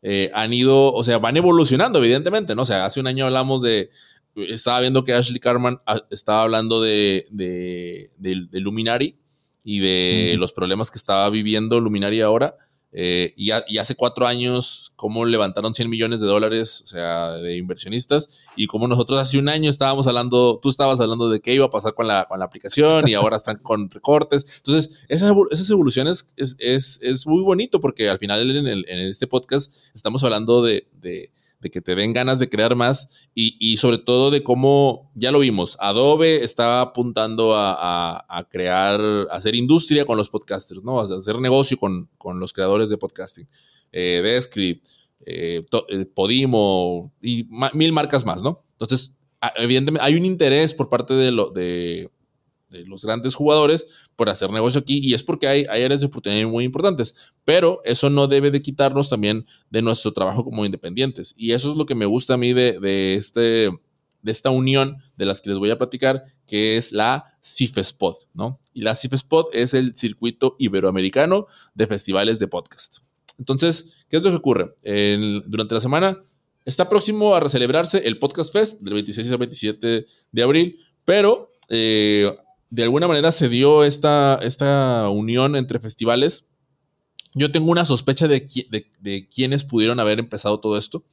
[0.00, 2.62] eh, han ido, o sea, van evolucionando, evidentemente, ¿no?
[2.62, 3.90] O sea, hace un año hablamos de,
[4.34, 9.18] estaba viendo que Ashley Carman ah, estaba hablando de, de, de, Luminari
[9.62, 12.56] y de los problemas que estaba viviendo Luminari ahora.
[12.92, 18.46] Eh, y, hace cuatro años, cómo levantaron 100 millones de dólares, o sea, de inversionistas,
[18.56, 21.70] y como nosotros hace un año estábamos hablando, tú estabas hablando de qué iba a
[21.70, 24.44] pasar con la, con la aplicación y ahora están con recortes.
[24.58, 29.72] Entonces, esas, esas evoluciones es, es, es, muy bonito porque al final en, este podcast
[29.94, 30.88] estamos hablando de
[31.60, 35.40] de que te den ganas de crear más y, sobre todo de cómo, ya lo
[35.40, 41.00] vimos, Adobe está apuntando a, crear, a hacer industria con los podcasters, ¿no?
[41.00, 43.48] A hacer negocio con, los creadores de podcasting.
[43.92, 44.86] Eh, Descript,
[45.26, 48.64] eh, eh, Podimo y mil marcas más, ¿no?
[48.72, 49.12] Entonces,
[49.56, 52.10] evidentemente hay un interés por parte de, lo, de,
[52.70, 56.06] de los grandes jugadores por hacer negocio aquí y es porque hay, hay áreas de
[56.06, 61.34] oportunidad muy importantes, pero eso no debe de quitarnos también de nuestro trabajo como independientes
[61.36, 63.70] y eso es lo que me gusta a mí de, este,
[64.22, 68.60] de esta unión de las que les voy a platicar, que es la CIFESPOD, ¿no?
[68.72, 72.98] Y la CIFESPOD es el circuito iberoamericano de festivales de podcast.
[73.38, 74.74] Entonces, ¿qué es lo que ocurre?
[75.46, 76.22] durante la semana
[76.64, 82.30] está próximo a celebrarse el Podcast Fest del 26 al 27 de abril, pero eh,
[82.70, 86.44] de alguna manera se dio esta, esta unión entre festivales.
[87.34, 88.48] Yo tengo una sospecha de,
[89.00, 91.04] de, quiénes pudieron haber empezado todo esto,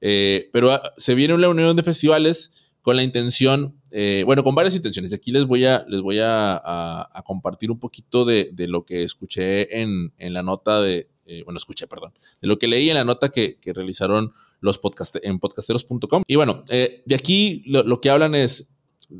[0.00, 4.54] eh, pero ah, se viene una unión de festivales con la intención, eh, bueno, con
[4.54, 5.12] varias intenciones.
[5.12, 10.12] Aquí les voy a, les voy a, compartir un poquito de, lo que escuché en,
[10.18, 11.08] la nota de,
[11.44, 15.38] bueno, escuché, perdón, de lo que leí en la nota que, realizaron los podcast, en
[15.38, 16.22] podcasteros.com.
[16.26, 18.68] Y bueno, de aquí lo, que hablan es,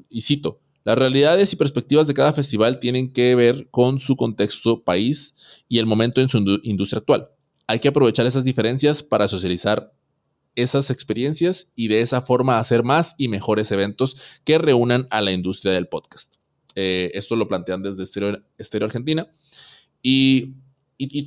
[0.09, 4.85] y cito, las realidades y perspectivas de cada festival tienen que ver con su contexto
[4.85, 5.35] país
[5.69, 7.29] y el momento en su industria actual.
[7.67, 9.93] Hay que aprovechar esas diferencias para socializar
[10.55, 15.33] esas experiencias y de esa forma hacer más y mejores eventos que reúnan a la
[15.33, 16.37] industria del podcast.
[16.75, 19.31] Eh, esto lo plantean desde Estéreo, Argentina.
[20.01, 20.55] Y,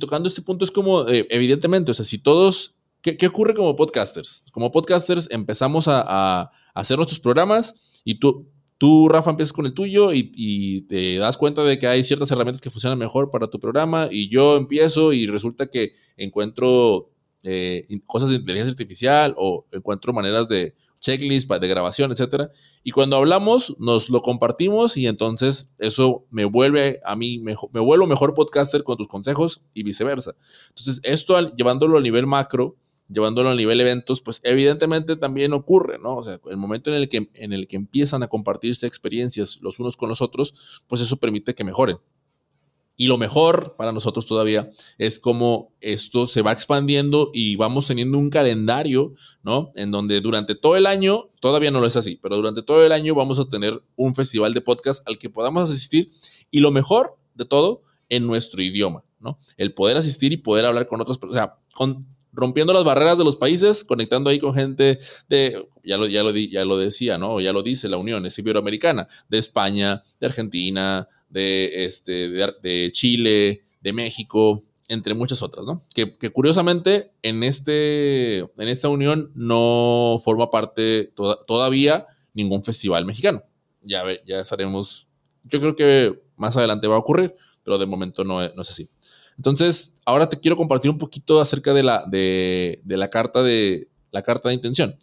[0.00, 4.42] tocando este punto es como, eh, evidentemente, o sea, si todos, ¿qué, ocurre como podcasters?
[4.50, 8.50] Como podcasters empezamos a, a hacer nuestros programas y tú,
[8.82, 12.60] Tú, Rafa, empiezas con el tuyo y, te das cuenta de que hay ciertas herramientas
[12.60, 17.12] que funcionan mejor para tu programa y yo empiezo y resulta que encuentro
[17.44, 22.50] eh, cosas de inteligencia artificial o encuentro maneras de checklist de grabación, etcétera.
[22.82, 27.78] Y cuando hablamos, nos lo compartimos y entonces eso me vuelve a mí, mejor, me
[27.78, 30.34] vuelvo mejor podcaster con tus consejos y viceversa.
[30.70, 32.74] Entonces, esto llevándolo a nivel macro,
[33.12, 36.16] llevándolo a nivel eventos, pues evidentemente también ocurre, ¿no?
[36.16, 39.78] O sea, el momento en el que, en el que empiezan a compartirse experiencias los
[39.78, 41.98] unos con los otros, pues eso permite que mejoren.
[42.96, 48.18] Y lo mejor para nosotros todavía es cómo esto se va expandiendo y vamos teniendo
[48.18, 49.70] un calendario, ¿no?
[49.74, 52.92] En donde durante todo el año, todavía no lo es así, pero durante todo el
[52.92, 56.10] año vamos a tener un festival de podcast al que podamos asistir
[56.50, 59.38] y lo mejor de todo en nuestro idioma, ¿no?
[59.56, 63.24] El poder asistir y poder hablar con otros, o sea, con rompiendo las barreras de
[63.24, 67.40] los países, conectando ahí con gente de, ya lo, ya lo, ya lo decía, ¿no?
[67.40, 73.64] Ya lo dice la Unión, es iberoamericana, de España, de Argentina, de, este, de, Chile,
[73.80, 75.84] de México, entre muchas otras, ¿no?
[75.94, 81.12] Que, curiosamente en, este, en esta unión no forma parte
[81.46, 83.42] todavía ningún festival mexicano.
[83.82, 85.08] Ya, ya estaremos,
[85.44, 88.88] yo creo que más adelante va a ocurrir, pero de momento no, no es así.
[89.36, 94.22] Entonces, ahora te quiero compartir un poquito acerca de la, de, la, carta, de, la
[94.22, 94.96] carta de intención.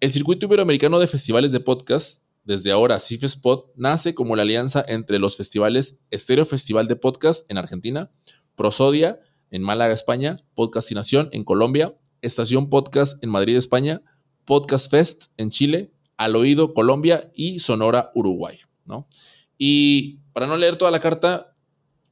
[0.00, 5.18] El Circuito Iberoamericano de Festivales de Podcast, desde ahora CIFESPOT, nace como la alianza entre
[5.18, 8.10] los festivales Estéreo Festival de Podcast en Argentina,
[8.54, 9.18] Prosodia
[9.50, 14.02] en Málaga, España, Podcastinación en Colombia, Estación Podcast en Madrid, España,
[14.44, 18.58] Podcast Fest en Chile, Al Oído, Colombia y Sonora, Uruguay.
[18.84, 19.08] ¿no?
[19.56, 21.53] Y para no leer toda la carta,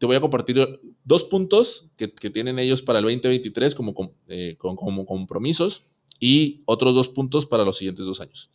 [0.02, 5.06] te voy a compartir dos puntos que, tienen ellos para el 2023 como, eh, como
[5.06, 8.50] compromisos y otros dos puntos para los siguientes dos años.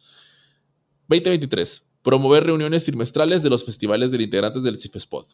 [1.08, 1.86] 2023.
[2.02, 5.26] Promover reuniones trimestrales de los festivales de integrantes del CIFESPOD.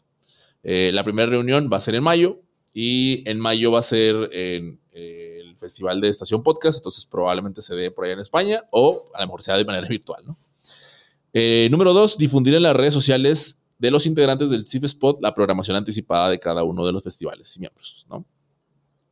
[0.62, 4.14] Eh, la primera reunión va a ser en mayo y en mayo va a ser
[4.32, 8.62] en eh, el Festival de Estación Podcast, entonces probablemente se dé por allá en España
[8.70, 10.22] o a lo mejor sea de manera virtual.
[10.24, 10.36] ¿no?
[11.70, 15.76] número dos, difundir en las redes sociales de los integrantes del CIF Spot la programación
[15.76, 18.06] anticipada de cada uno de los festivales y miembros.
[18.08, 18.26] ¿no?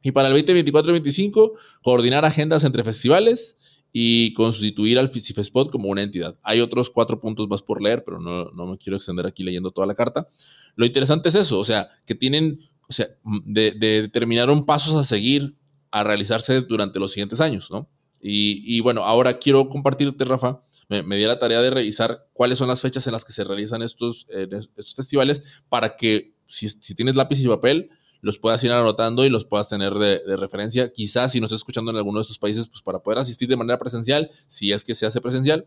[0.03, 6.03] Y para el 2024-2025, coordinar agendas entre festivales y constituir al CIF Spot como una
[6.03, 6.39] entidad.
[6.43, 9.73] Hay otros cuatro puntos más por leer, pero no, no, me quiero extender aquí leyendo
[9.73, 10.27] toda la carta.
[10.75, 13.09] Lo interesante es eso, o sea, que tienen, o sea,
[13.45, 15.55] de, de determinaron pasos a seguir
[15.91, 17.91] a realizarse durante los siguientes años, ¿no?
[18.23, 20.63] Y, y bueno, ahora quiero compartirte, Rafa,
[21.03, 23.83] me, di la tarea de revisar cuáles son las fechas en las que se realizan
[23.83, 29.31] estos, estos festivales para que si, tienes lápiz y papel, los puedas ir anotando y
[29.31, 30.93] los puedas tener de, referencia.
[30.93, 33.57] Quizás si nos estás escuchando en alguno de estos países, pues para poder asistir de
[33.57, 35.67] manera presencial, si es que se hace presencial.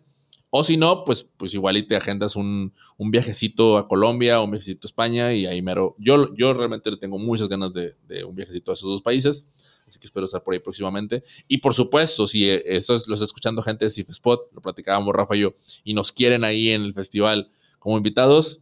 [0.52, 4.52] O si no, pues, pues igual y te agendas un, un viajecito a Colombia, un
[4.52, 5.96] viajecito a España y ahí mero.
[5.98, 9.48] Yo, yo realmente tengo muchas ganas de un viajecito a esos dos países
[9.88, 11.24] así que espero estar por ahí próximamente.
[11.48, 15.36] Y por supuesto, si eh, esto lo está escuchando gente de Spot, lo platicábamos Rafa
[15.36, 18.62] y yo, y nos quieren ahí en el festival como invitados,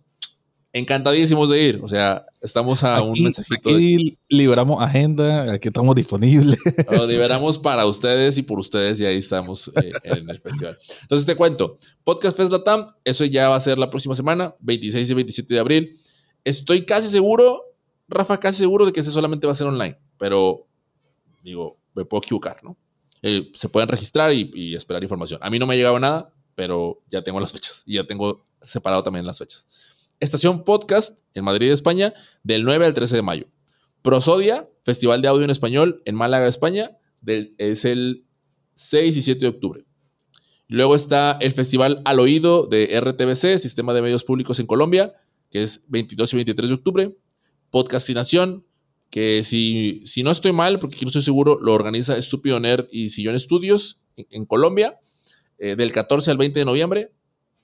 [0.74, 1.80] encantadísimos de ir.
[1.82, 3.70] O sea, estamos a un mensajito.
[3.70, 6.58] Aquí liberamos agenda, aquí estamos disponibles.
[6.92, 10.78] Lo liberamos para ustedes y por ustedes y ahí estamos eh, en el festival.
[11.04, 15.10] Entonces te cuento, Podcast Fest Latam, eso ya va a ser la próxima semana, 26
[15.10, 16.00] y 27 de abril.
[16.44, 17.62] Estoy casi seguro,
[18.10, 20.68] Rafa, casi seguro de que ese solamente va a ser online, pero
[21.44, 22.78] digo, me puedo equivocar, ¿no?
[23.22, 25.40] Eh, se pueden registrar y, esperar información.
[25.44, 28.46] A mí no me ha llegado nada, pero ya tengo las fechas y ya tengo
[28.62, 29.68] separado también las fechas.
[30.20, 33.48] Estación Podcast en Madrid, España, del 9 al 13 de mayo.
[34.02, 38.26] Prosodia, Festival de Audio en Español en Málaga, España, es el
[38.76, 39.86] 6 y 7 de octubre.
[40.68, 45.14] Luego está el Festival Al Oído de RTBC, Sistema de Medios Públicos en Colombia,
[45.50, 47.18] que es 22 y 23 de octubre.
[47.70, 48.66] Podcastinación,
[49.14, 53.10] que si, si no estoy mal, porque no estoy seguro, lo organiza Estúpido Nerd y
[53.10, 54.98] Sillón Estudios en, Colombia,
[55.60, 57.12] eh, del 14 al 20 de noviembre.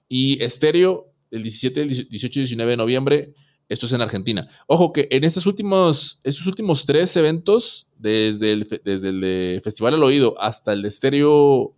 [0.07, 3.33] Y Estéreo, el 17, 18 y 19 de noviembre.
[3.67, 4.47] Esto es en Argentina.
[4.67, 10.03] Ojo que en estos últimos, estos últimos tres eventos, desde el, desde el Festival al
[10.03, 11.75] Oído hasta el de Estéreo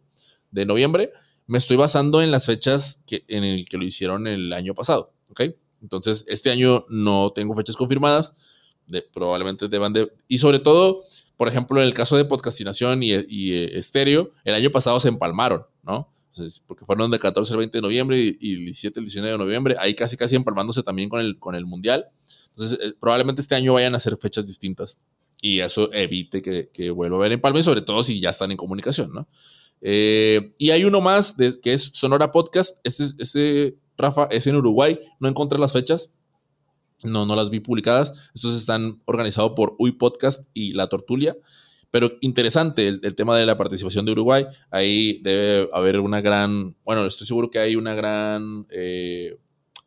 [0.52, 1.12] de noviembre,
[1.48, 5.14] me estoy basando en las fechas que, en el que lo hicieron el año pasado.
[5.30, 5.44] ¿Ok?
[5.82, 8.34] Entonces, este año no tengo fechas confirmadas.
[8.92, 10.12] De, probablemente deban de.
[10.28, 11.02] Y sobre todo,
[11.38, 15.08] por ejemplo, en el caso de podcastinación y, y eh, estéreo, el año pasado se
[15.08, 16.12] empalmaron, ¿no?
[16.66, 19.76] porque fueron de 14 al 20 de noviembre y, y 17 al 19 de noviembre,
[19.78, 22.06] ahí casi casi empalmándose también con el, con el Mundial.
[22.50, 24.98] Entonces, eh, probablemente este año vayan a ser fechas distintas
[25.42, 28.58] y eso evite que, que vuelva a haber empalme, sobre todo si ya están en
[28.58, 29.28] comunicación, ¿no?
[29.82, 32.78] Eh, y hay uno más de, que es Sonora Podcast.
[32.84, 35.00] Este, este, Rafa, es en Uruguay.
[35.20, 36.14] No encontré las fechas.
[37.04, 38.30] No, no las vi publicadas.
[38.34, 41.36] Estos están organizados por Uy Podcast y La Tortulia.
[41.90, 44.46] Pero interesante el, tema de la participación de Uruguay.
[44.70, 49.38] Ahí debe haber una gran, bueno, estoy seguro que hay una gran eh,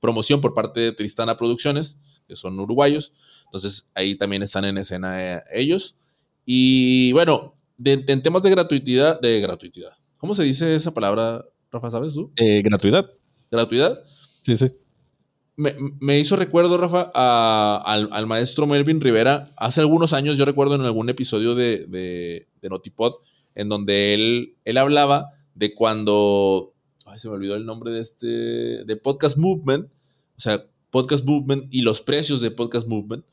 [0.01, 1.97] promoción por parte de Tristana Producciones,
[2.29, 3.13] que son uruguayos.
[3.47, 5.97] Entonces ahí también están en escena eh, ellos.
[6.45, 9.93] Y bueno, en temas de gratuidad, de gratuidad.
[10.19, 11.91] ¿Cómo se dice esa palabra, Rafa?
[11.91, 12.33] ¿Sabes tú?
[12.37, 13.11] Eh, gratuidad.
[13.51, 14.05] ¿Gratuidad?
[14.43, 14.69] Sí, sí.
[15.57, 17.11] Me, hizo recuerdo, Rafa,
[17.85, 19.51] al, maestro Melvin Rivera.
[19.57, 23.15] Hace algunos años, yo recuerdo en algún episodio de, de, Notipod,
[23.55, 26.75] en donde él, él hablaba de cuando.
[27.07, 28.27] Ay, se me olvidó el nombre de este.
[28.27, 29.87] de Podcast Movement.
[30.37, 33.25] O sea, Podcast Movement y los precios de Podcast Movement.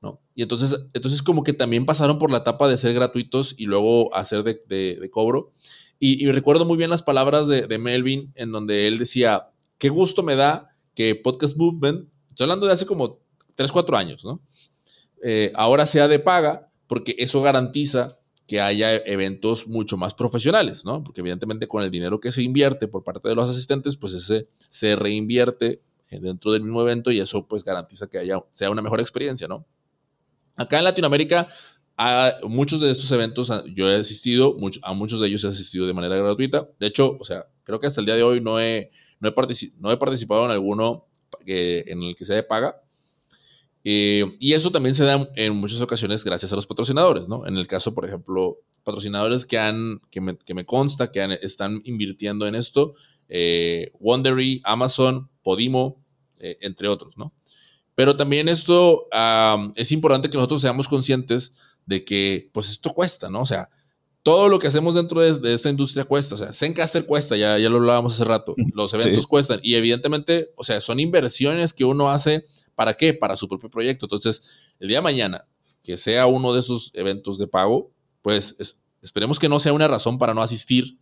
[0.00, 0.20] ¿no?
[0.34, 4.14] Y entonces, entonces como que también pasaron por la etapa de ser gratuitos y luego
[4.14, 5.52] hacer de, cobro.
[5.98, 10.36] Y, recuerdo muy bien las palabras de, Melvin en donde él decía, qué gusto me
[10.36, 13.20] da que Podcast Movement, estoy hablando de hace como
[13.54, 14.40] 3, 4 años, ¿no?
[15.22, 21.02] Eh, ahora sea de paga porque eso garantiza que haya eventos mucho más profesionales, ¿no?
[21.02, 24.48] Porque evidentemente con el dinero que se invierte por parte de los asistentes, pues ese
[24.68, 25.80] se reinvierte
[26.10, 29.48] eh, dentro del mismo evento y eso pues garantiza que haya, sea una mejor experiencia,
[29.48, 29.64] ¿no?
[30.56, 31.48] Acá en Latinoamérica,
[31.96, 35.94] a muchos de estos eventos yo he asistido, a muchos de ellos he asistido de
[35.94, 36.68] manera gratuita.
[36.78, 38.90] De hecho, o sea, creo que hasta el día de hoy no he,
[39.24, 41.06] no he, participado en alguno
[41.46, 42.80] en el que se de paga.
[43.86, 47.46] Eh, y eso también se da en muchas ocasiones gracias a los patrocinadores, ¿no?
[47.46, 51.82] En el caso, por ejemplo, patrocinadores que han, que me, que me consta que están
[51.84, 52.94] invirtiendo en esto,
[53.28, 56.02] eh, Wondery, Amazon, Podimo,
[56.38, 57.34] eh, entre otros, ¿no?
[57.94, 59.06] Pero también esto
[59.76, 61.52] es importante que nosotros seamos conscientes
[61.86, 63.42] de que, pues esto cuesta, ¿no?
[63.42, 63.68] O sea,
[64.24, 66.34] todo lo que hacemos dentro de, esta industria cuesta.
[66.34, 68.54] O sea, Zencaster cuesta, ya, ya lo hablábamos hace rato.
[68.72, 69.60] Los eventos cuestan.
[69.62, 72.46] Y evidentemente, o sea, son inversiones que uno hace.
[72.74, 73.12] ¿Para qué?
[73.12, 74.06] Para su propio proyecto.
[74.06, 74.42] Entonces,
[74.80, 75.46] el día de mañana,
[75.82, 78.56] que sea uno de esos eventos de pago, pues
[79.02, 80.98] esperemos que no sea una razón para no asistir.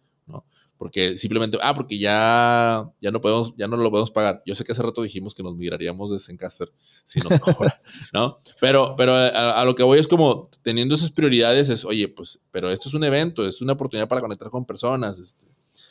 [0.82, 4.42] Porque simplemente, ah, porque ya, ya no podemos, ya no lo podemos pagar.
[4.44, 6.72] Yo sé que hace rato dijimos que nos migraríamos de Zencaster
[7.04, 7.80] si nos cobra,
[8.12, 8.38] ¿no?
[8.60, 12.68] Pero, pero a, lo que voy es como teniendo esas prioridades es, oye, pues, pero
[12.68, 15.20] esto es un evento, es una oportunidad para conectar con personas.
[15.20, 15.46] Este.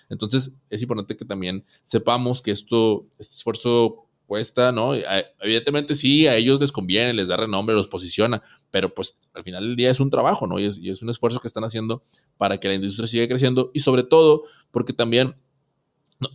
[0.10, 4.94] Entonces, es importante que también sepamos que esto, este esfuerzo cuesta, ¿no?
[5.42, 9.62] Evidentemente sí, a ellos les conviene, les da renombre, los posiciona, pero pues al final
[9.62, 10.58] del día es un trabajo, ¿no?
[10.58, 12.02] Y es, un esfuerzo que están haciendo
[12.38, 15.36] para que la industria siga creciendo y sobre todo porque también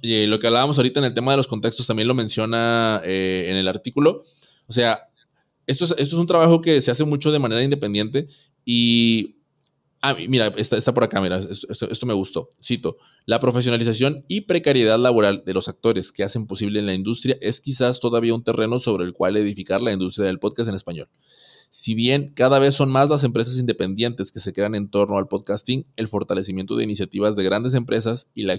[0.03, 3.57] lo que hablábamos ahorita en el tema de los contextos también lo menciona eh, en
[3.57, 4.25] el artículo.
[4.67, 5.09] O sea,
[5.67, 8.27] esto es, esto es un trabajo que se hace mucho de manera independiente
[8.67, 9.37] y
[10.03, 12.51] Ah, mira, está, por acá, mira, esto, me gustó.
[12.63, 17.37] Cito, la profesionalización y precariedad laboral de los actores que hacen posible en la industria
[17.41, 21.09] es quizás todavía un terreno sobre el cual edificar la industria del podcast en español.
[21.71, 25.29] Si bien cada vez son más las empresas independientes que se crean en torno al
[25.29, 28.57] podcasting, el fortalecimiento de iniciativas de grandes empresas y la,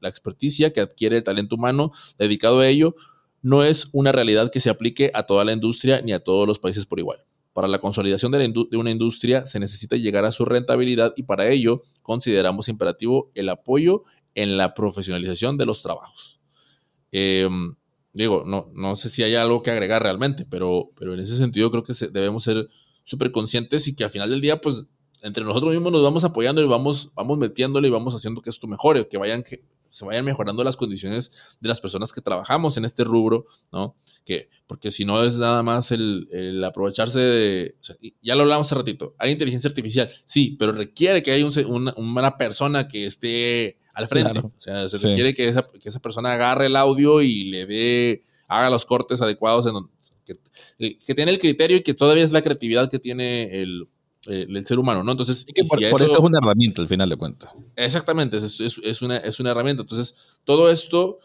[0.00, 2.94] la experticia que adquiere el talento humano dedicado a ello
[3.42, 6.58] no es una realidad que se aplique a toda la industria ni a todos los
[6.58, 7.27] países por igual.
[7.58, 11.82] Para la consolidación de, una industria se necesita llegar a su rentabilidad y para ello
[12.02, 14.04] consideramos imperativo el apoyo
[14.36, 16.40] en la profesionalización de los trabajos.
[17.10, 17.74] Em,
[18.12, 21.72] digo, no, no sé si hay algo que agregar realmente, pero, pero en ese sentido
[21.72, 22.68] creo que debemos ser
[23.02, 24.86] súper conscientes y que al final del día, pues
[25.22, 28.68] entre nosotros mismos nos vamos apoyando y vamos, vamos metiéndole y vamos haciendo que esto
[28.68, 32.84] mejore, que vayan, que se vayan mejorando las condiciones de las personas que trabajamos en
[32.84, 33.96] este rubro, ¿no?
[34.24, 37.76] Que, porque si no es nada más el, aprovecharse de,
[38.22, 42.88] ya lo hablamos hace ratito, hay inteligencia artificial, sí, pero requiere que haya una, persona
[42.88, 46.76] que esté al frente, o sea, se requiere que, esa, que esa persona agarre el
[46.76, 49.74] audio y le dé, haga los cortes adecuados, en
[50.24, 53.88] que, que tiene el criterio y que todavía es la creatividad que tiene el
[54.26, 55.12] eh, el ser humano, ¿no?
[55.12, 57.52] Entonces, por, eso, es una herramienta al final de cuentas.
[57.76, 59.82] Exactamente, es, es, una, es una herramienta.
[59.82, 61.20] Entonces, todo esto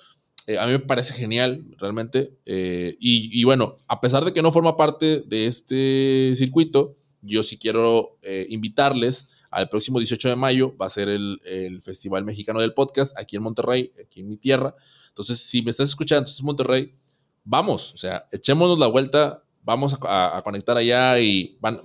[0.46, 2.38] eh, a mí me parece genial, realmente.
[2.46, 7.58] Eh, y, bueno, a pesar de que no forma parte de este circuito, yo sí
[7.58, 8.20] quiero
[8.50, 13.18] invitarles al próximo 18 de mayo, va a ser el, el, Festival Mexicano del Podcast
[13.18, 14.76] aquí en Monterrey, aquí en mi tierra.
[15.10, 16.96] Entonces, si me estás escuchando, entonces Monterrey,
[17.44, 21.80] vamos, o sea, echémonos la vuelta vamos a, conectar allá y van,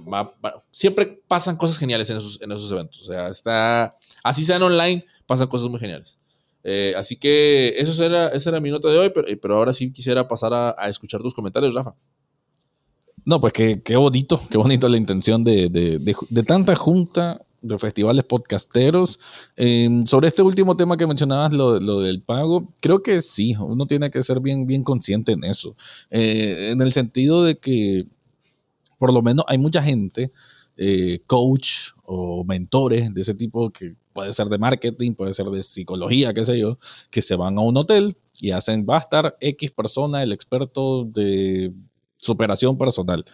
[0.70, 3.02] siempre pasan cosas geniales en esos, en esos eventos.
[3.02, 6.20] O sea, está, así sean online, pasan cosas muy geniales.
[6.64, 9.92] Eh, así que eso era, esa era mi nota de hoy, pero, pero ahora sí
[9.92, 11.94] quisiera pasar a, escuchar tus comentarios, Rafa.
[13.24, 17.78] No, pues qué, qué bonito, qué bonito la intención de, de, de tanta junta de
[17.78, 19.18] festivales podcasteros.
[19.56, 23.86] Em, sobre este último tema que mencionabas, lo, lo, del pago, creo que sí, uno
[23.86, 25.74] tiene que ser bien, bien consciente en eso.
[26.10, 28.06] Eh, en el sentido de que,
[28.98, 30.32] por lo menos, hay mucha gente,
[30.76, 35.62] eh, coach o mentores de ese tipo, que puede ser de marketing, puede ser de
[35.62, 36.78] psicología, qué sé yo,
[37.10, 41.04] que se van a un hotel y hacen, va a estar X persona, el experto
[41.04, 41.72] de
[42.16, 43.24] superación personal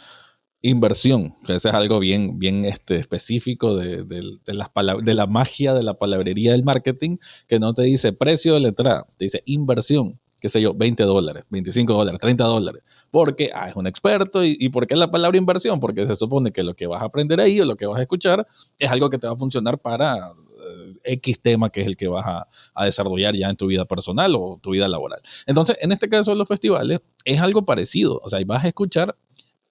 [0.65, 1.35] inversión.
[1.47, 4.07] Ese es algo bien, bien este, específico de,
[4.47, 4.71] las
[5.03, 8.69] de la magia de la palabrería del marketing, que no te dice precio de la
[8.69, 13.69] entrada, te dice inversión, qué sé yo, 20 dólares, 25 dólares, 30 dólares, porque ah,
[13.69, 15.81] es un experto y, y ¿por qué la palabra inversión?
[15.81, 18.03] Porque se supone que lo que vas a aprender ahí o lo que vas a
[18.03, 18.47] escuchar
[18.79, 22.09] es algo que te va a funcionar para eh, X tema que es el que
[22.09, 25.21] vas a, a, desarrollar ya en tu vida personal o tu vida laboral.
[25.45, 28.19] Entonces, en este caso de los festivales, es algo parecido.
[28.25, 29.15] O sea, vas a escuchar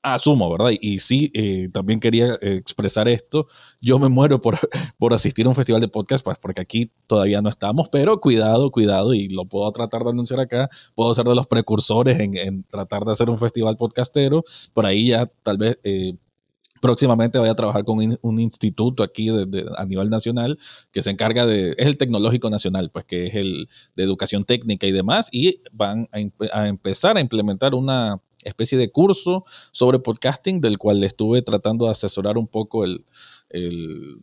[0.03, 0.71] asumo, ¿verdad?
[0.79, 3.47] Y sí, eh, también quería eh, expresar esto.
[3.81, 4.57] Yo me muero por,
[4.99, 8.69] por asistir a un festival de podcast, pues porque aquí todavía no estamos, pero cuidado,
[8.69, 10.69] cuidado, y lo puedo tratar de anunciar acá.
[10.93, 14.43] Puedo ser de los precursores en, tratar de hacer un festival podcastero.
[14.73, 15.79] Por ahí ya tal vez...
[15.83, 16.13] Eh,
[16.81, 20.59] próximamente voy a trabajar con un instituto aquí a nivel nacional
[20.91, 24.85] que se encarga de, es el Tecnológico Nacional, pues que es el de educación técnica
[24.85, 26.09] y demás, y van
[26.51, 31.91] a empezar a implementar una especie de curso sobre podcasting del cual estuve tratando de
[31.91, 33.05] asesorar un poco el,
[33.49, 34.21] el,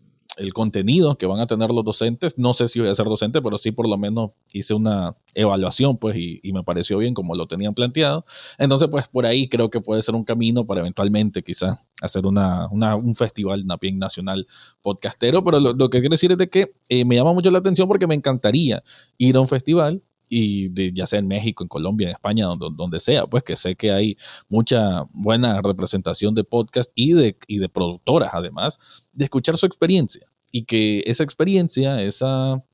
[0.54, 2.38] contenido que van a tener los docentes.
[2.38, 5.98] No sé si voy a ser docente, pero sí por lo menos hice una evaluación
[5.98, 8.24] pues y, me pareció bien como lo tenían planteado.
[8.58, 12.68] Entonces pues por ahí creo que puede ser un camino para eventualmente quizás hacer una,
[12.70, 14.46] un festival bien nacional
[14.80, 18.06] podcastero, pero lo, que quiero decir es que eh, me llama mucho la atención porque
[18.06, 18.82] me encantaría
[19.18, 22.68] ir a un festival y de, ya sea en México, en Colombia, en España, donde,
[22.72, 24.16] donde, sea, pues que sé que hay
[24.48, 28.78] mucha buena representación de podcast y de, y de productoras además,
[29.12, 30.26] de escuchar su experiencia.
[30.52, 32.64] Y que esa experiencia, esa,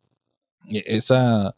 [0.69, 1.57] esa,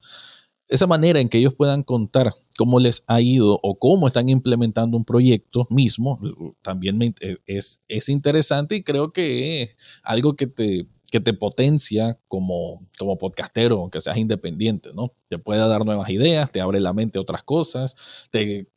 [0.69, 4.97] esa manera en que ellos puedan contar cómo les ha ido o cómo están implementando
[4.97, 6.21] un proyecto mismo,
[6.63, 7.15] también
[7.47, 13.17] es, es interesante y creo que es algo que te que te potencia como, como
[13.17, 15.15] podcastero, aunque seas independiente, ¿no?
[15.29, 17.95] Te puede dar nuevas ideas, te abre la mente a otras cosas,
[18.31, 18.69] te,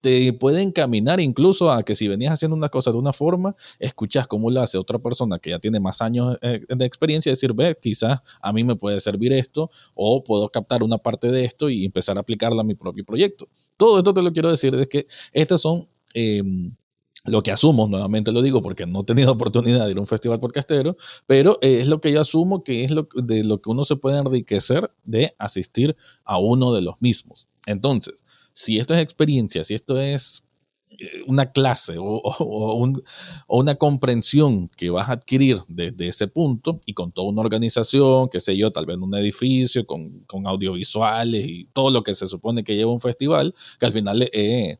[0.00, 4.26] te puede encaminar incluso a que si venías haciendo una cosa de una forma, escuchas
[4.26, 7.76] cómo lo hace otra persona que ya tiene más años eh, de experiencia decir, ve,
[7.80, 11.84] quizás a mí me puede servir esto o puedo captar una parte de esto y
[11.84, 13.48] empezar a aplicarla a mi propio proyecto.
[13.76, 15.88] Todo esto te lo quiero decir es que estas son...
[16.14, 16.74] Em,
[17.26, 20.06] lo que asumo, nuevamente lo digo porque no he tenido oportunidad de ir a un
[20.06, 20.96] festival podcastero,
[21.26, 23.96] pero eh, es lo que yo asumo que es lo, de lo que uno se
[23.96, 27.48] puede enriquecer de asistir a uno de los mismos.
[27.66, 30.44] Entonces, si esto es experiencia, si esto es
[30.98, 32.92] eh, una clase o,
[33.48, 38.38] una comprensión que vas a adquirir desde ese punto y con toda una organización, qué
[38.38, 42.62] sé yo, tal vez un edificio con, con audiovisuales y todo lo que se supone
[42.62, 44.78] que lleva un festival, que al final es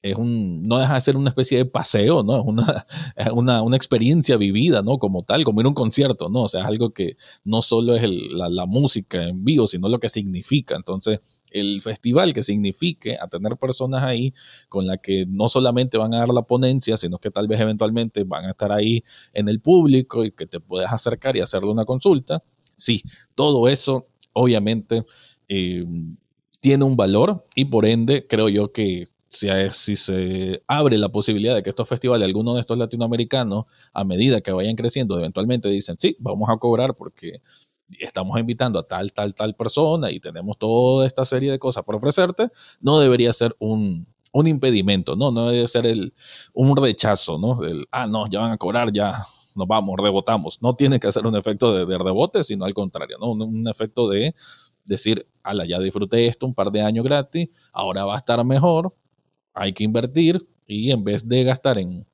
[0.00, 2.36] es un, no deja de ser una especie de paseo, ¿no?
[2.36, 2.86] Es una,
[3.34, 4.98] una, una, experiencia vivida, ¿no?
[4.98, 6.44] Como tal, como ir a un concierto, ¿no?
[6.44, 9.98] O sea, es algo que no solo es la, la, música en vivo, sino lo
[9.98, 10.76] que significa.
[10.76, 11.20] Entonces,
[11.50, 14.32] el festival que signifique a tener personas ahí
[14.68, 18.22] con las que no solamente van a dar la ponencia, sino que tal vez eventualmente
[18.24, 21.84] van a estar ahí en el público y que te puedes acercar y hacerle una
[21.84, 22.42] consulta.
[22.76, 23.02] Sí,
[23.34, 25.04] todo eso, obviamente,
[25.48, 25.84] eh,
[26.60, 31.54] tiene un valor y por ende creo yo que si, si, se abre la posibilidad
[31.54, 35.96] de que estos festivales, algunos de estos latinoamericanos, a medida que vayan creciendo, eventualmente dicen,
[35.98, 37.42] sí, vamos a cobrar porque
[37.98, 41.96] estamos invitando a tal, tal, tal persona y tenemos toda esta serie de cosas por
[41.96, 42.48] ofrecerte,
[42.80, 45.30] no debería ser un, un impedimento, ¿no?
[45.30, 46.14] No debe ser el,
[46.52, 47.62] un rechazo, ¿no?
[47.64, 49.24] El, ah, no, ya van a cobrar, ya
[49.54, 50.60] nos vamos, rebotamos.
[50.62, 53.30] No tiene que ser un efecto de, de rebote, sino al contrario, ¿no?
[53.30, 54.34] Un, un efecto de
[54.84, 58.94] decir, ala, ya disfruté esto un par de años gratis, ahora va a estar mejor,
[59.58, 62.06] hay que invertir y en vez de gastar en,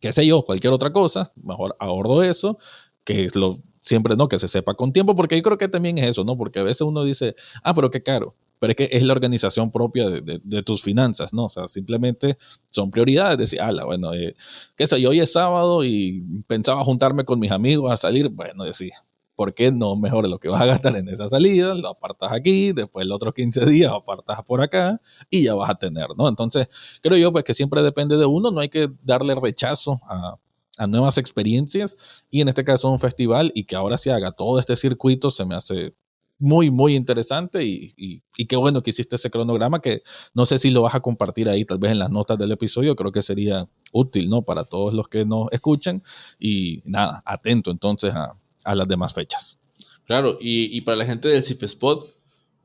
[0.00, 2.58] qué sé yo, cualquier otra cosa, mejor ahorro eso,
[3.04, 4.28] que es lo siempre, ¿no?
[4.28, 6.36] Que se sepa con tiempo, porque yo creo que también es eso, ¿no?
[6.36, 8.34] Porque a veces uno dice, ah, pero qué caro.
[8.60, 11.44] Pero es que es la organización propia de, tus finanzas, ¿no?
[11.44, 12.36] O sea, simplemente
[12.70, 13.38] son prioridades.
[13.38, 14.32] Decir, ala, bueno, eh,
[14.76, 18.28] qué sé yo, hoy es sábado y pensaba juntarme con mis amigos a salir.
[18.30, 18.96] Bueno, decía,
[19.38, 21.72] ¿por qué no mejor lo que vas a gastar en esa salida?
[21.72, 25.76] Lo apartas aquí, después los otros 15 días apartas por acá y ya vas a
[25.76, 26.28] tener, ¿no?
[26.28, 26.66] Entonces,
[27.00, 30.38] creo yo pues que siempre depende de uno, no hay que darle rechazo a,
[30.76, 31.96] a nuevas experiencias
[32.32, 35.44] y en este caso un festival y que ahora se haga todo este circuito se
[35.44, 35.94] me hace
[36.40, 40.02] muy, muy interesante y, y, y, qué bueno que hiciste ese cronograma que
[40.34, 42.96] no sé si lo vas a compartir ahí tal vez en las notas del episodio,
[42.96, 44.42] creo que sería útil, ¿no?
[44.42, 46.02] Para todos los que nos escuchan
[46.40, 48.36] y nada, atento entonces a,
[48.68, 49.58] a las demás fechas.
[50.04, 52.06] Claro, y, y para la gente del CIFESPOT,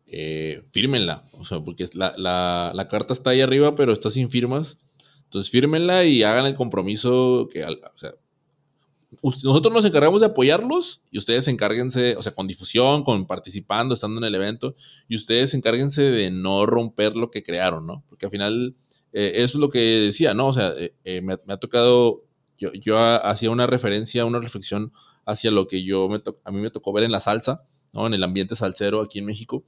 [0.08, 4.30] eh, fírmenla, o sea, porque la, la, la, carta está ahí arriba, pero está sin
[4.30, 4.78] firmas.
[5.24, 8.14] Entonces fírmenla y hagan el compromiso que, o sea,
[9.22, 14.20] nosotros nos encargamos de apoyarlos y ustedes encárguense, o sea, con difusión, con participando, estando
[14.20, 14.76] en el evento,
[15.08, 18.04] y ustedes encárguense de no romper lo que crearon, ¿no?
[18.10, 18.76] Porque al final,
[19.12, 20.48] eh, eso es lo que decía, ¿no?
[20.48, 22.24] O sea, eh, eh, me, me, ha tocado,
[22.58, 24.92] yo, yo hacía una referencia, una reflexión
[25.26, 26.10] hacia lo que yo
[26.44, 28.08] a mí me tocó ver en la salsa, ¿no?
[28.08, 29.66] En el ambiente salsero aquí en México.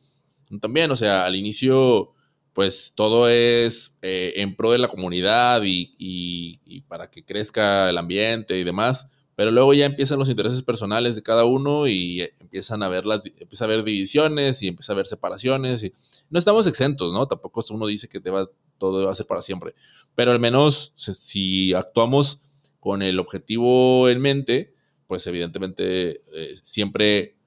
[0.60, 2.14] También, o sea, al inicio,
[2.54, 8.58] pues todo es eh, en pro de la comunidad y, para que crezca el ambiente
[8.58, 9.08] y demás.
[9.36, 13.22] Pero luego ya empiezan los intereses personales de cada uno y empiezan a ver las,
[13.26, 15.84] empieza a haber divisiones y empieza a haber separaciones.
[15.84, 15.94] Y
[16.30, 17.28] no estamos exentos, ¿no?
[17.28, 19.76] Tampoco uno dice que deba, todo debe ser para siempre.
[20.16, 22.40] Pero al menos si actuamos
[22.80, 24.75] con el objetivo en mente,
[25.08, 27.38] pues evidentemente eh, siempre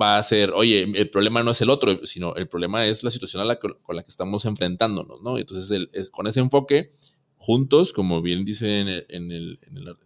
[0.00, 3.10] va a ser, oye, el problema no es el otro, sino el problema es la
[3.10, 3.46] situación
[3.82, 5.38] con la que estamos enfrentándonos, ¿no?
[5.38, 6.92] Entonces, es, con ese enfoque,
[7.36, 9.58] juntos, como bien dice en el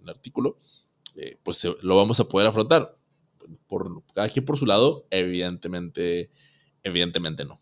[0.07, 0.59] artículo,
[1.19, 2.97] eh, pues se, lo vamos a poder afrontar.
[3.67, 6.31] Por, cada quien por su lado, evidentemente,
[6.83, 7.61] evidentemente no.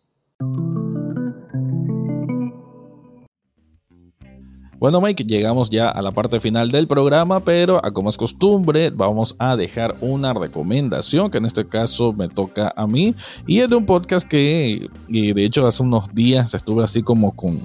[4.79, 8.91] Bueno, Mike, llegamos ya a la parte final del programa, pero a como es costumbre,
[8.91, 13.15] vamos a dejar una recomendación que en este caso me toca a mí
[13.47, 17.59] y es de un podcast que, de hecho, hace unos días estuve así como con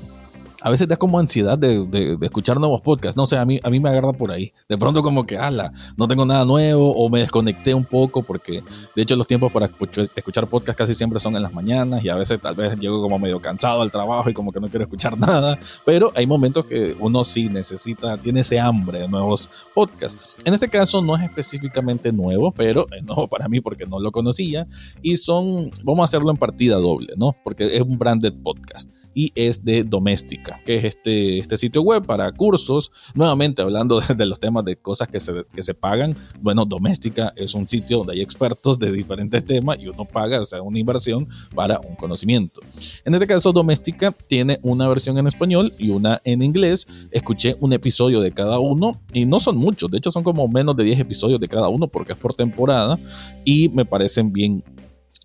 [0.63, 3.17] a veces da como ansiedad de, de, de, escuchar nuevos podcasts.
[3.17, 4.53] No sé, a mí, a mí me agarra por ahí.
[4.69, 8.63] De pronto como que, ala, no tengo nada nuevo o me desconecté un poco porque
[8.95, 12.15] de hecho los tiempos para escuchar podcasts casi siempre son en las mañanas y a
[12.15, 15.19] veces tal vez llego como medio cansado al trabajo y como que no quiero escuchar
[15.19, 15.59] nada.
[15.85, 20.37] Pero hay momentos que uno sí necesita, tiene ese hambre de nuevos podcasts.
[20.45, 24.13] En este caso no es específicamente nuevo, pero es nuevo para mí porque no lo
[24.13, 24.67] conocía
[25.03, 27.35] y son, vamos a hacerlo en partida doble, ¿no?
[27.43, 32.05] Porque es un branded podcast y es de Doméstica, que es este, este sitio web
[32.05, 32.91] para cursos.
[33.15, 36.15] Nuevamente hablando de, de los temas de cosas que se, que se pagan.
[36.41, 40.45] Bueno, Doméstica es un sitio donde hay expertos de diferentes temas y uno paga, o
[40.45, 42.61] sea, una inversión para un conocimiento.
[43.05, 46.87] En este caso, Doméstica tiene una versión en español y una en inglés.
[47.11, 50.77] Escuché un episodio de cada uno y no son muchos, de hecho son como menos
[50.77, 52.99] de 10 episodios de cada uno porque es por temporada
[53.45, 54.65] y me parecen bien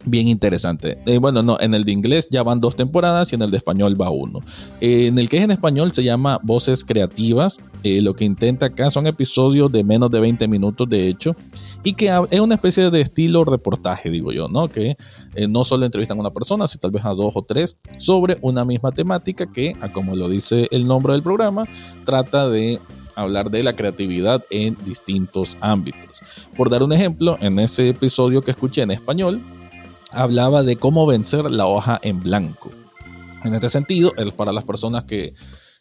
[0.05, 0.97] bien interesante.
[1.05, 3.57] Eh, bueno, no, en el de inglés ya van dos temporadas y en el de
[3.57, 4.39] español va uno.
[4.81, 7.59] Eh, en el que es en español se llama Voces Creativas.
[7.83, 11.35] Eh, lo que intenta acá son episodios de menos de 20 minutos, de hecho,
[11.83, 14.67] y que es una especie de estilo reportaje, digo yo, ¿no?
[14.67, 14.97] Que
[15.47, 18.65] no solo entrevistan a una persona, sino tal vez a dos o tres sobre una
[18.65, 21.65] misma temática que, como lo dice el nombre del programa,
[22.03, 22.79] trata de
[23.15, 26.21] hablar de la creatividad en distintos ámbitos.
[26.55, 29.41] Por dar un ejemplo, en ese episodio que escuché en español,
[30.11, 32.71] hablaba de cómo vencer la hoja en blanco.
[33.43, 35.33] En este sentido, para las personas que,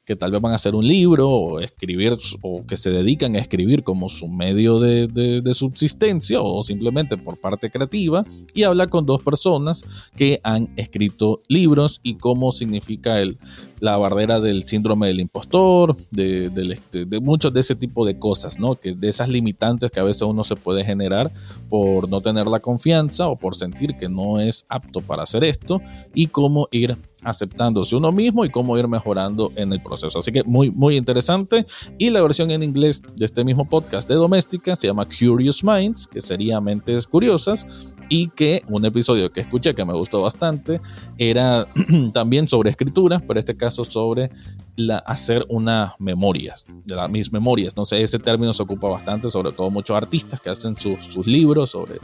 [0.06, 3.40] que tal vez van a hacer un libro o escribir o que se dedican a
[3.40, 9.04] escribir como su medio de, de, subsistencia o simplemente por parte creativa y habla con
[9.04, 9.84] dos personas
[10.14, 13.36] que han escrito libros y cómo significa el,
[13.80, 18.60] la barrera del síndrome del impostor, de, de, de, muchos de ese tipo de cosas,
[18.60, 18.76] ¿no?
[18.76, 21.32] Que de esas limitantes que a veces uno se puede generar
[21.68, 25.80] por no tener la confianza o por sentir que no es apto para hacer esto
[26.14, 26.96] y cómo ir
[27.26, 30.20] aceptándose uno mismo y cómo ir mejorando en el proceso.
[30.20, 31.66] Así que muy, muy interesante.
[31.98, 36.06] Y la versión en inglés de este mismo podcast de Doméstica se llama Curious Minds,
[36.06, 40.80] que sería Mentes Curiosas, y que un episodio que escuché que me gustó bastante
[41.18, 41.66] era
[42.14, 44.30] también sobre escritura, pero en este caso sobre
[44.76, 47.76] la, hacer unas memorias, de las mis memorias.
[47.76, 51.26] No sé, ese término se ocupa bastante, sobre todo muchos artistas que hacen sus, sus
[51.26, 51.94] libros sobre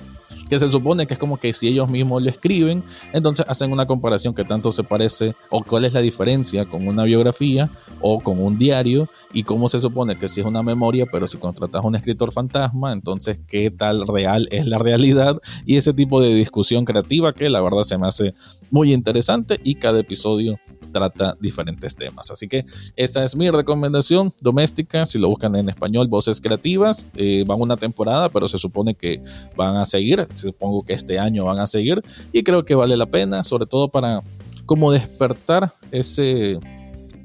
[0.48, 2.82] que se supone que es como que si ellos mismos lo escriben,
[3.12, 7.04] entonces hacen una comparación que tanto se parece o cuál es la diferencia con una
[7.04, 7.70] biografía
[8.00, 11.38] o con un diario y cómo se supone que si es una memoria, pero si
[11.38, 16.20] contratas a un escritor fantasma, entonces qué tal real es la realidad y ese tipo
[16.20, 18.34] de discusión creativa que la verdad se me hace
[18.70, 20.58] muy interesante y cada episodio
[20.92, 22.30] trata diferentes temas.
[22.30, 22.64] Así que
[22.94, 25.06] esa es mi recomendación doméstica.
[25.06, 29.20] Si lo buscan en español, Voces Creativas, eh, van una temporada, pero se supone que
[29.56, 30.28] van a seguir.
[30.46, 33.88] Supongo que este año van a seguir y creo que vale la pena, sobre todo
[33.88, 34.22] para
[34.66, 36.58] como despertar ese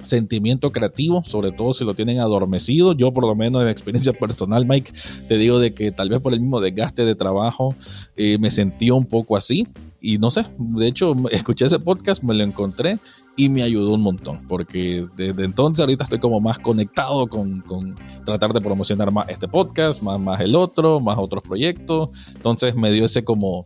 [0.03, 2.93] sentimiento creativo, sobre todo si lo tienen adormecido.
[2.93, 4.91] Yo por lo menos en experiencia personal, Mike,
[5.27, 7.75] te digo de que tal vez por el mismo desgaste de trabajo
[8.15, 9.67] eh, me sentí un poco así.
[9.99, 12.99] Y no sé, de hecho escuché ese podcast, me lo encontré
[13.35, 17.95] y me ayudó un montón, porque desde entonces ahorita estoy como más conectado con, con,
[18.25, 22.09] tratar de promocionar más este podcast, más, más el otro, más otros proyectos.
[22.35, 23.63] Entonces me dio ese como,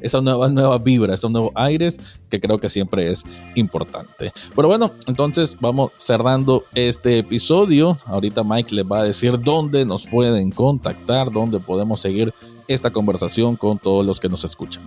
[0.00, 1.98] esa nueva, nueva vibra, esos nuevos aires
[2.30, 3.24] que creo que siempre es
[3.56, 4.32] importante.
[4.54, 7.98] Pero bueno, entonces vamos cerrando este episodio.
[8.06, 12.32] Ahorita Mike les va a decir dónde nos pueden contactar, dónde podemos seguir
[12.68, 14.84] esta conversación con todos los que nos escuchan.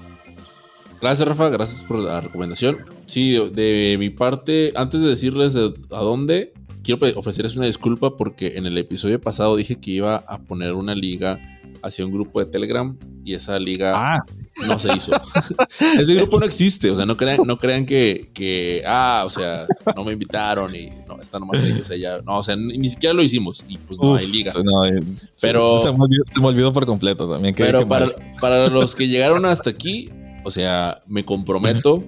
[1.01, 1.49] Gracias, Rafa.
[1.49, 2.85] Gracias por la recomendación.
[3.07, 8.65] Sí, de mi parte, antes de decirles a dónde, quiero ofrecerles una disculpa porque en
[8.67, 11.39] el episodio pasado dije que iba a poner una liga
[11.83, 14.19] hacia un grupo de Telegram y esa liga ah.
[14.67, 15.11] no se hizo.
[15.99, 19.65] Ese grupo no existe, o sea, no crean, no crean que, que, ah, o sea,
[19.95, 22.17] no me invitaron y no, está nomás ellos allá.
[22.23, 24.51] No, o sea, ni, siquiera lo hicimos y pues no hay liga.
[24.51, 25.01] Eh,
[25.41, 27.55] pero se, me olvidó, por completo también.
[27.55, 28.05] pero para,
[28.39, 30.09] para los que llegaron hasta aquí,
[30.43, 32.03] o sea, me comprometo.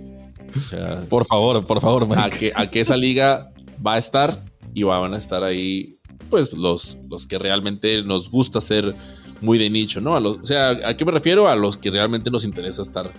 [1.10, 3.52] por favor, por favor, a que, a que esa liga
[3.86, 4.38] va a estar
[4.74, 8.96] y van a estar ahí, pues, los, los que realmente nos gusta ser
[9.42, 10.16] muy de nicho, ¿no?
[10.16, 11.48] A los, o sea, ¿a qué me refiero?
[11.48, 13.12] A los que realmente nos interesa estar,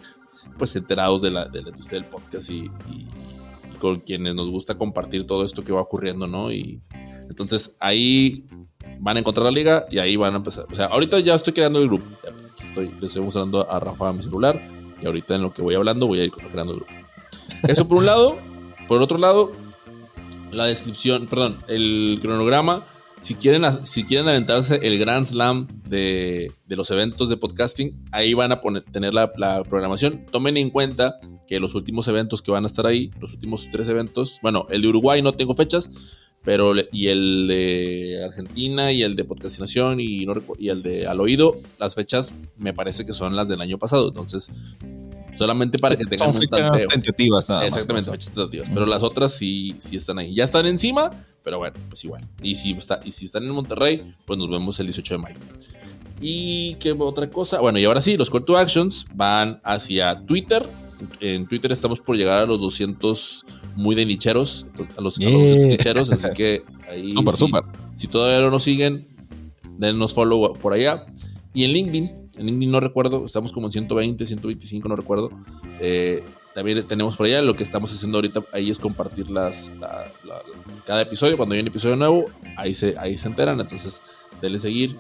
[0.59, 2.71] pues, enterados de la, de la industria del podcast y,
[3.81, 6.51] con quienes nos gusta compartir todo esto que va ocurriendo, ¿no?
[6.51, 6.81] Y
[7.29, 8.47] entonces ahí
[8.99, 10.65] van a encontrar la liga y ahí van a empezar.
[10.71, 12.07] O sea, ahorita ya estoy creando el grupo.
[12.67, 14.59] Estoy, le estoy mostrando a Rafa mi celular
[15.01, 16.93] y ahorita en lo que voy hablando voy a ir creando grupo.
[17.67, 18.39] Esto por un lado.
[18.89, 19.53] Por otro lado,
[20.51, 22.83] la descripción, perdón, el cronograma.
[23.25, 28.53] Si quieren, si quieren aventarse el Grand Slam de, los eventos de podcasting, ahí van
[28.53, 30.27] a poner, tener la, programación.
[30.31, 33.89] Tomen en cuenta que los últimos eventos que van a estar ahí, los últimos tres
[33.89, 35.89] eventos, bueno, el de Uruguay no tengo fechas,
[36.43, 40.27] pero y el de Argentina y el de podcastinación y,
[40.59, 44.09] y el de al oído, las fechas me parece que son las del año pasado.
[44.09, 44.51] Entonces,
[45.37, 46.87] Solamente para que tengan un tanteo.
[46.89, 48.69] tentativas nada Exactamente, fechas tentativas.
[48.73, 50.35] Pero las otras sí, sí están ahí.
[50.35, 51.11] Ya están encima,
[51.45, 52.27] pero bueno, pues igual.
[52.43, 55.37] Y si, está, y si están en Monterrey, pues nos vemos el 18 de mayo.
[56.21, 57.61] Y qué otra cosa.
[57.61, 60.67] Bueno, y ahora sí, los call to actions van hacia Twitter.
[61.21, 63.45] En Twitter estamos por llegar a los 200
[63.77, 64.67] muy de nicheros.
[64.97, 67.13] A los, nicheros, así que ahí.
[67.13, 67.63] Súper, súper.
[67.95, 69.07] Si todavía no nos siguen,
[69.77, 71.05] denos follow por allá.
[71.53, 75.31] Y en LinkedIn en LinkedIn no recuerdo, estamos como en 120, 125, no recuerdo.
[75.81, 76.25] Eh,
[76.55, 79.71] también tenemos por allá, lo que estamos haciendo ahorita ahí es compartir las,
[80.87, 82.25] cada episodio, cuando hay un episodio nuevo,
[82.57, 84.01] ahí se, ahí se enteran, entonces
[84.41, 84.97] denle seguir.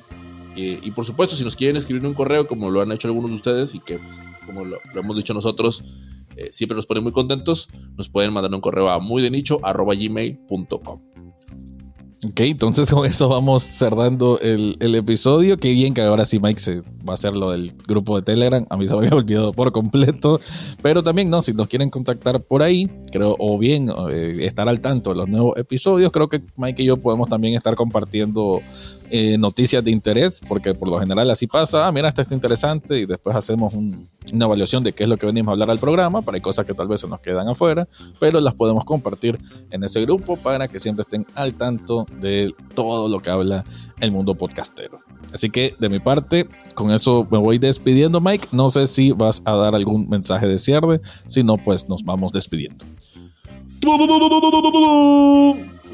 [0.56, 3.30] Eh, y por supuesto, si nos quieren escribir un correo, como lo han hecho algunos
[3.30, 5.82] de ustedes y que, pues, como lo, hemos dicho nosotros,
[6.36, 9.58] eh, siempre nos ponen muy contentos, nos pueden mandar un correo a muy de nicho
[9.58, 11.00] gmail.com.
[12.26, 15.58] Ok, entonces con eso vamos cerrando el, episodio.
[15.58, 18.64] Qué bien que ahora sí Mike se va a hacer lo del grupo de Telegram.
[18.70, 20.40] A mí se me había olvidado por completo.
[20.82, 24.80] Pero también, no, si nos quieren contactar por ahí, creo, o bien eh, estar al
[24.80, 28.60] tanto de los nuevos episodios, creo que Mike y yo podemos también estar compartiendo
[29.16, 32.98] eh, noticias de interés, porque por lo general así pasa, ah, mira, esto está interesante
[32.98, 36.20] y después hacemos una evaluación de qué es lo que venimos a hablar al programa,
[36.22, 37.86] para hay cosas que tal vez se nos quedan afuera,
[38.18, 39.38] pero las podemos compartir
[39.70, 43.62] en ese grupo para que siempre estén al tanto de todo lo que habla
[44.00, 44.98] el mundo podcastero.
[45.32, 48.48] Así que de mi parte, con eso me voy despidiendo, Mike.
[48.50, 52.32] No sé si vas a dar algún mensaje de cierre, si no, pues nos vamos
[52.32, 52.84] despidiendo.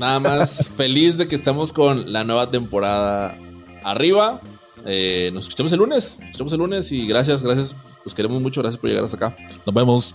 [0.00, 3.36] Nada más feliz de que estamos con la nueva temporada
[3.84, 4.40] arriba.
[4.86, 6.16] Eh, nos escuchamos el lunes.
[6.18, 7.76] Nos escuchamos el lunes y gracias, gracias.
[8.02, 8.62] Los queremos mucho.
[8.62, 9.36] Gracias por llegar hasta acá.
[9.66, 10.14] Nos vemos.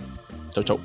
[0.54, 0.80] Chau, chau.